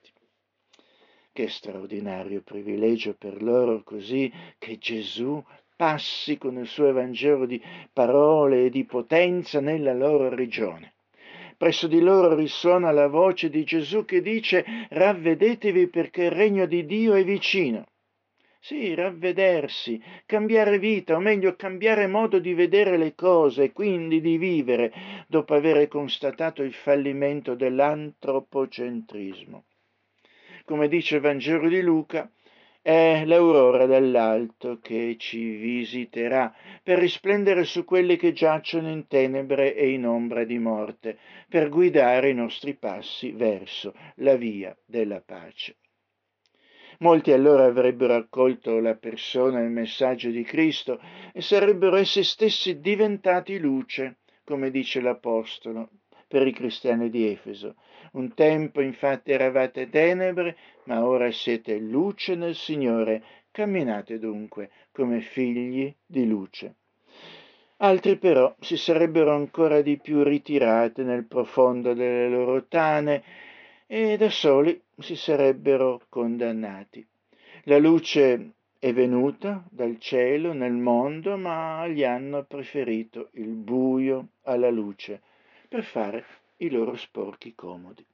Che 1.36 1.48
straordinario 1.48 2.42
privilegio 2.42 3.16
per 3.18 3.42
loro 3.42 3.82
così 3.82 4.32
che 4.56 4.78
Gesù 4.78 5.42
passi 5.74 6.38
con 6.38 6.58
il 6.58 6.68
suo 6.68 6.86
Evangelo 6.86 7.44
di 7.44 7.60
parole 7.92 8.66
e 8.66 8.70
di 8.70 8.84
potenza 8.84 9.60
nella 9.60 9.92
loro 9.92 10.28
regione. 10.28 10.94
Presso 11.56 11.88
di 11.88 11.98
loro 11.98 12.36
risuona 12.36 12.92
la 12.92 13.08
voce 13.08 13.50
di 13.50 13.64
Gesù 13.64 14.04
che 14.04 14.22
dice 14.22 14.64
ravvedetevi 14.90 15.88
perché 15.88 16.26
il 16.26 16.30
regno 16.30 16.66
di 16.66 16.86
Dio 16.86 17.14
è 17.14 17.24
vicino. 17.24 17.84
Sì, 18.60 18.94
ravvedersi, 18.94 20.00
cambiare 20.26 20.78
vita, 20.78 21.16
o 21.16 21.18
meglio 21.18 21.56
cambiare 21.56 22.06
modo 22.06 22.38
di 22.38 22.54
vedere 22.54 22.96
le 22.96 23.16
cose 23.16 23.64
e 23.64 23.72
quindi 23.72 24.20
di 24.20 24.38
vivere, 24.38 24.92
dopo 25.26 25.54
aver 25.54 25.88
constatato 25.88 26.62
il 26.62 26.74
fallimento 26.74 27.56
dell'antropocentrismo. 27.56 29.64
Come 30.66 30.88
dice 30.88 31.16
il 31.16 31.20
Vangelo 31.20 31.68
di 31.68 31.82
Luca, 31.82 32.30
è 32.80 33.24
l'aurora 33.26 33.84
dall'alto 33.84 34.78
che 34.80 35.16
ci 35.18 35.56
visiterà 35.56 36.54
per 36.82 36.98
risplendere 36.98 37.64
su 37.64 37.84
quelli 37.84 38.16
che 38.16 38.32
giacciono 38.32 38.88
in 38.90 39.06
tenebre 39.06 39.74
e 39.74 39.90
in 39.90 40.06
ombra 40.06 40.44
di 40.44 40.58
morte, 40.58 41.18
per 41.50 41.68
guidare 41.68 42.30
i 42.30 42.34
nostri 42.34 42.74
passi 42.76 43.32
verso 43.32 43.94
la 44.16 44.36
via 44.36 44.74
della 44.86 45.20
pace. 45.20 45.76
Molti 47.00 47.32
allora 47.32 47.64
avrebbero 47.64 48.14
accolto 48.14 48.80
la 48.80 48.94
persona 48.94 49.60
e 49.60 49.64
il 49.64 49.70
messaggio 49.70 50.30
di 50.30 50.44
Cristo 50.44 50.98
e 51.34 51.42
sarebbero 51.42 51.96
essi 51.96 52.24
stessi 52.24 52.80
diventati 52.80 53.58
luce, 53.58 54.20
come 54.44 54.70
dice 54.70 55.02
l'Apostolo 55.02 55.90
per 56.26 56.46
i 56.46 56.52
cristiani 56.52 57.10
di 57.10 57.26
Efeso. 57.26 57.76
Un 58.12 58.34
tempo 58.34 58.80
infatti 58.80 59.32
eravate 59.32 59.88
tenebre, 59.88 60.56
ma 60.84 61.04
ora 61.04 61.30
siete 61.30 61.78
luce 61.78 62.34
nel 62.34 62.54
Signore. 62.54 63.22
Camminate 63.50 64.18
dunque 64.18 64.70
come 64.92 65.20
figli 65.20 65.92
di 66.04 66.26
luce. 66.26 66.74
Altri 67.78 68.16
però 68.16 68.54
si 68.60 68.76
sarebbero 68.76 69.34
ancora 69.34 69.80
di 69.82 69.98
più 69.98 70.22
ritirati 70.22 71.02
nel 71.02 71.24
profondo 71.24 71.92
delle 71.92 72.28
loro 72.28 72.64
tane 72.66 73.22
e 73.86 74.16
da 74.16 74.30
soli 74.30 74.80
si 74.98 75.16
sarebbero 75.16 76.02
condannati. 76.08 77.04
La 77.64 77.78
luce 77.78 78.52
è 78.78 78.92
venuta 78.92 79.64
dal 79.70 79.98
cielo 79.98 80.52
nel 80.52 80.72
mondo, 80.72 81.36
ma 81.36 81.86
gli 81.88 82.04
hanno 82.04 82.44
preferito 82.44 83.28
il 83.32 83.48
buio 83.48 84.28
alla 84.42 84.70
luce 84.70 85.20
per 85.74 85.82
fare 85.82 86.24
i 86.58 86.70
loro 86.70 86.94
sporchi 86.94 87.52
comodi. 87.56 88.06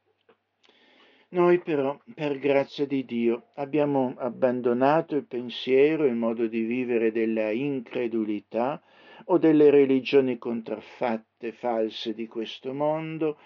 Noi 1.32 1.58
però, 1.58 2.00
per 2.14 2.38
grazia 2.38 2.86
di 2.86 3.04
Dio, 3.04 3.48
abbiamo 3.56 4.14
abbandonato 4.16 5.14
il 5.14 5.26
pensiero, 5.26 6.06
il 6.06 6.14
modo 6.14 6.46
di 6.46 6.62
vivere 6.62 7.12
della 7.12 7.50
incredulità 7.50 8.82
o 9.26 9.36
delle 9.36 9.68
religioni 9.68 10.38
contraffatte, 10.38 11.52
false 11.52 12.14
di 12.14 12.26
questo 12.26 12.72
mondo, 12.72 13.38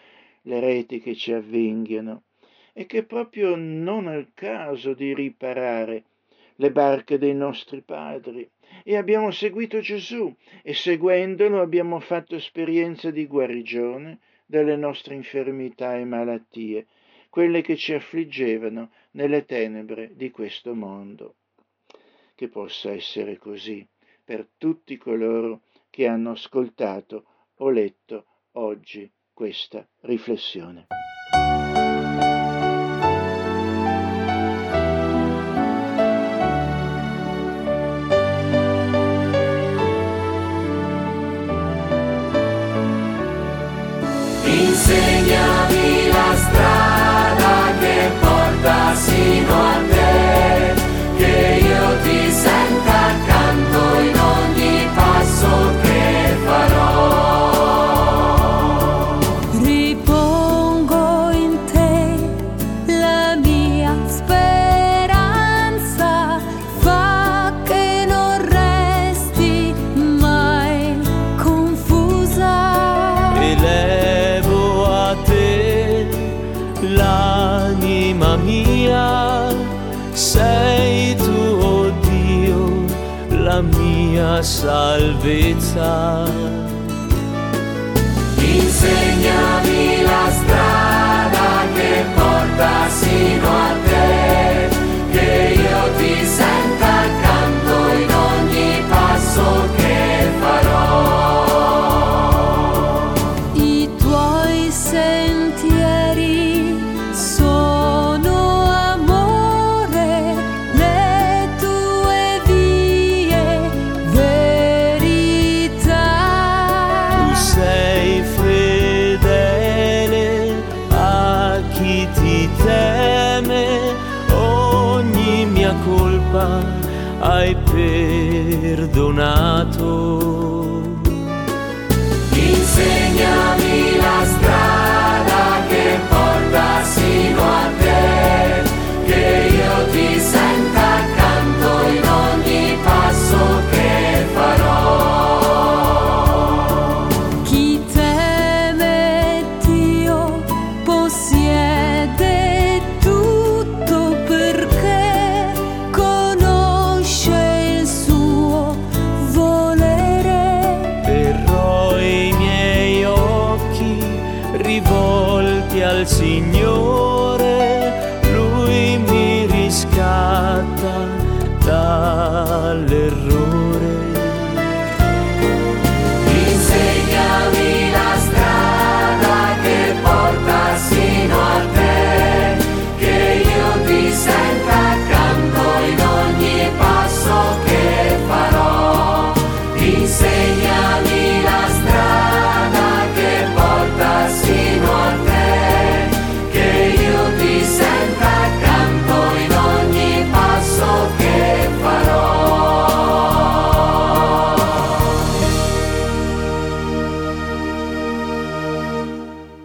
le 0.42 0.60
reti 0.60 1.00
che 1.00 1.16
ci 1.16 1.32
avvinghiano, 1.32 2.22
e 2.72 2.86
che 2.86 3.02
proprio 3.02 3.56
non 3.56 4.08
è 4.08 4.14
il 4.14 4.30
caso 4.32 4.94
di 4.94 5.12
riparare 5.12 6.04
le 6.56 6.70
barche 6.70 7.18
dei 7.18 7.34
nostri 7.34 7.82
padri. 7.82 8.48
E 8.82 8.96
abbiamo 8.96 9.30
seguito 9.30 9.80
Gesù 9.80 10.34
e 10.62 10.74
seguendolo 10.74 11.60
abbiamo 11.60 12.00
fatto 12.00 12.34
esperienza 12.34 13.10
di 13.10 13.26
guarigione 13.26 14.18
delle 14.46 14.76
nostre 14.76 15.14
infermità 15.14 15.96
e 15.96 16.04
malattie, 16.04 16.86
quelle 17.30 17.62
che 17.62 17.76
ci 17.76 17.94
affliggevano 17.94 18.90
nelle 19.12 19.44
tenebre 19.44 20.10
di 20.14 20.30
questo 20.30 20.74
mondo. 20.74 21.36
Che 22.34 22.48
possa 22.48 22.92
essere 22.92 23.38
così 23.38 23.86
per 24.24 24.48
tutti 24.56 24.96
coloro 24.96 25.62
che 25.90 26.06
hanno 26.06 26.32
ascoltato 26.32 27.24
o 27.56 27.70
letto 27.70 28.26
oggi 28.52 29.10
questa 29.32 29.86
riflessione. 30.00 30.86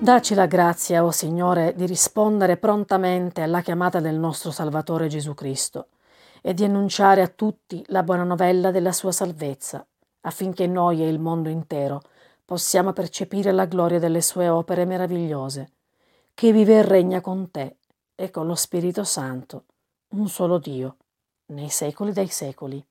Dacci 0.10 0.34
la 0.34 0.48
grazia, 0.48 1.06
o 1.06 1.12
Signore, 1.12 1.76
di 1.76 1.86
rispondere 1.86 2.58
prontamente 2.58 3.44
alla 3.44 3.62
chiamata 3.62 4.00
del 4.00 4.18
nostro 4.18 4.50
Salvatore 4.50 5.08
Gesù 5.08 5.36
Cristo 5.36 5.90
e 6.42 6.56
di 6.56 6.64
annunciare 6.64 7.22
a 7.22 7.28
tutti 7.28 7.84
la 7.90 8.02
buona 8.02 8.24
novella 8.24 8.72
della 8.72 8.92
sua 8.92 9.12
salvezza, 9.12 9.86
affinché 10.22 10.66
noi 10.66 11.04
e 11.04 11.08
il 11.08 11.20
mondo 11.20 11.50
intero 11.50 12.02
possiamo 12.44 12.92
percepire 12.92 13.52
la 13.52 13.66
gloria 13.66 14.00
delle 14.00 14.22
sue 14.22 14.50
opere 14.50 14.84
meravigliose, 14.84 15.74
che 16.34 16.52
vive 16.52 16.80
e 16.80 16.82
regna 16.82 17.22
con 17.22 17.52
te 17.52 17.78
e 18.16 18.32
con 18.32 18.48
lo 18.48 18.56
Spirito 18.56 19.04
Santo, 19.04 19.66
un 20.16 20.28
solo 20.28 20.58
Dio, 20.58 20.98
nei 21.50 21.70
secoli 21.70 22.14
dei 22.14 22.30
secoli. 22.30 22.84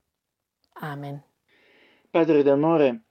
Amen. 0.74 1.20
Padre 2.10 2.44
d'amore, 2.44 3.06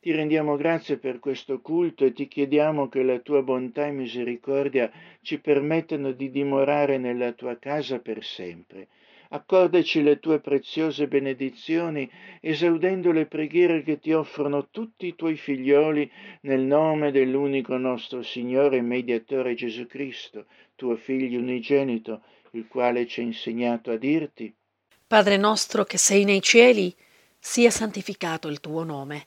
ti 0.00 0.12
rendiamo 0.12 0.56
grazie 0.56 0.96
per 0.96 1.18
questo 1.18 1.60
culto 1.60 2.04
e 2.04 2.12
ti 2.12 2.28
chiediamo 2.28 2.88
che 2.88 3.02
la 3.02 3.18
tua 3.18 3.42
bontà 3.42 3.86
e 3.86 3.90
misericordia 3.90 4.90
ci 5.22 5.40
permettano 5.40 6.12
di 6.12 6.30
dimorare 6.30 6.98
nella 6.98 7.32
tua 7.32 7.58
casa 7.58 7.98
per 7.98 8.22
sempre. 8.22 8.88
Accordaci 9.30 10.02
le 10.02 10.20
tue 10.20 10.40
preziose 10.40 11.06
benedizioni, 11.06 12.08
esaudendo 12.40 13.12
le 13.12 13.26
preghiere 13.26 13.82
che 13.82 13.98
ti 13.98 14.12
offrono 14.12 14.68
tutti 14.70 15.06
i 15.06 15.16
tuoi 15.16 15.36
figlioli 15.36 16.10
nel 16.42 16.60
nome 16.60 17.10
dell'unico 17.10 17.76
nostro 17.76 18.22
Signore 18.22 18.78
e 18.78 18.82
Mediatore 18.82 19.54
Gesù 19.54 19.86
Cristo, 19.86 20.46
tuo 20.76 20.96
Figlio 20.96 21.40
unigenito, 21.40 22.22
il 22.52 22.66
quale 22.68 23.06
ci 23.06 23.20
ha 23.20 23.24
insegnato 23.24 23.90
a 23.90 23.96
dirti. 23.96 24.54
Padre 25.06 25.36
nostro 25.36 25.84
che 25.84 25.98
sei 25.98 26.24
nei 26.24 26.40
cieli, 26.40 26.94
sia 27.38 27.70
santificato 27.70 28.48
il 28.48 28.60
tuo 28.60 28.82
nome, 28.82 29.26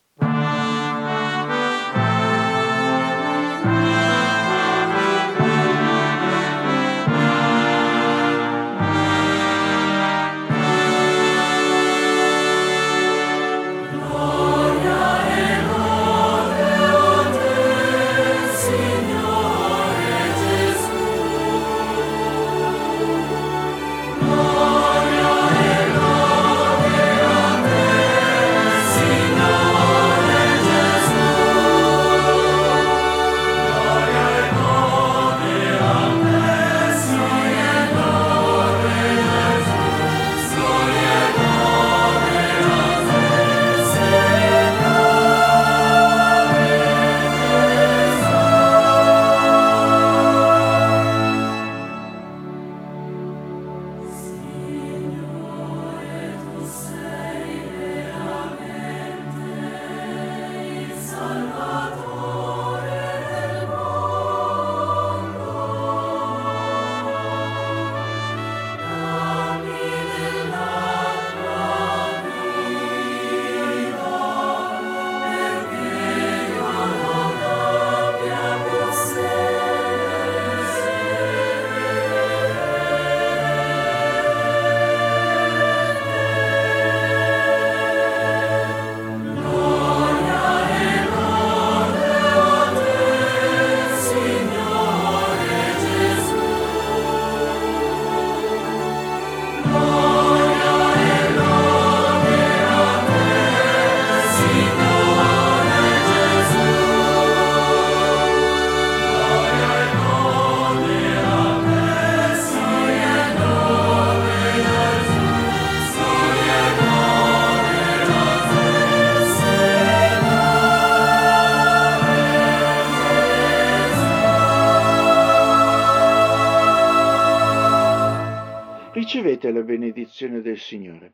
Signore. 130.61 131.13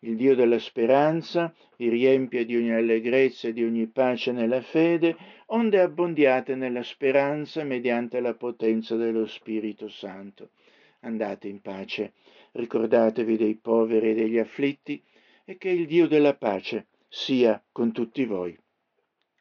Il 0.00 0.16
Dio 0.16 0.34
della 0.34 0.58
speranza 0.58 1.54
vi 1.76 1.88
riempia 1.88 2.44
di 2.44 2.56
ogni 2.56 2.72
allegrezza 2.72 3.48
e 3.48 3.52
di 3.52 3.64
ogni 3.64 3.86
pace 3.86 4.32
nella 4.32 4.60
fede, 4.60 5.16
onde 5.46 5.80
abbondiate 5.80 6.54
nella 6.54 6.82
speranza 6.82 7.64
mediante 7.64 8.20
la 8.20 8.34
potenza 8.34 8.96
dello 8.96 9.26
Spirito 9.26 9.88
Santo. 9.88 10.50
Andate 11.00 11.48
in 11.48 11.60
pace, 11.60 12.12
ricordatevi 12.52 13.36
dei 13.36 13.54
poveri 13.54 14.10
e 14.10 14.14
degli 14.14 14.38
afflitti 14.38 15.02
e 15.44 15.56
che 15.56 15.68
il 15.68 15.86
Dio 15.86 16.08
della 16.08 16.34
pace 16.34 16.86
sia 17.08 17.62
con 17.70 17.92
tutti 17.92 18.24
voi, 18.24 18.56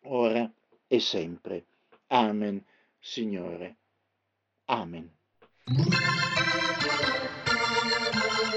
ora 0.03 0.49
e 0.87 0.99
sempre. 0.99 1.65
Amen, 2.07 2.63
Signore. 2.99 3.75
Amen. 4.65 5.11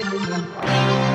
செய்கின்றான் 0.01 1.08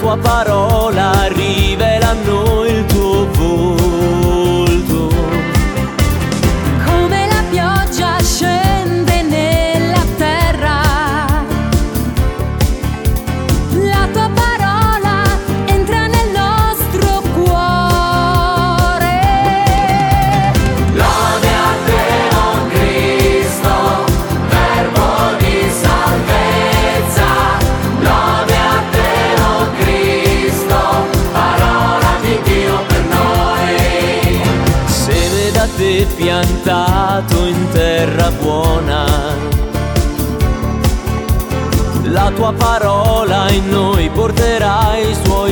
tua 0.00 0.16
parola 0.16 1.19
piantato 36.40 37.44
in 37.44 37.68
terra 37.70 38.30
buona. 38.30 39.04
La 42.04 42.32
tua 42.34 42.52
parola 42.54 43.50
in 43.50 43.68
noi 43.68 44.08
porterà 44.08 44.96
il 44.96 45.14
suo 45.22 45.46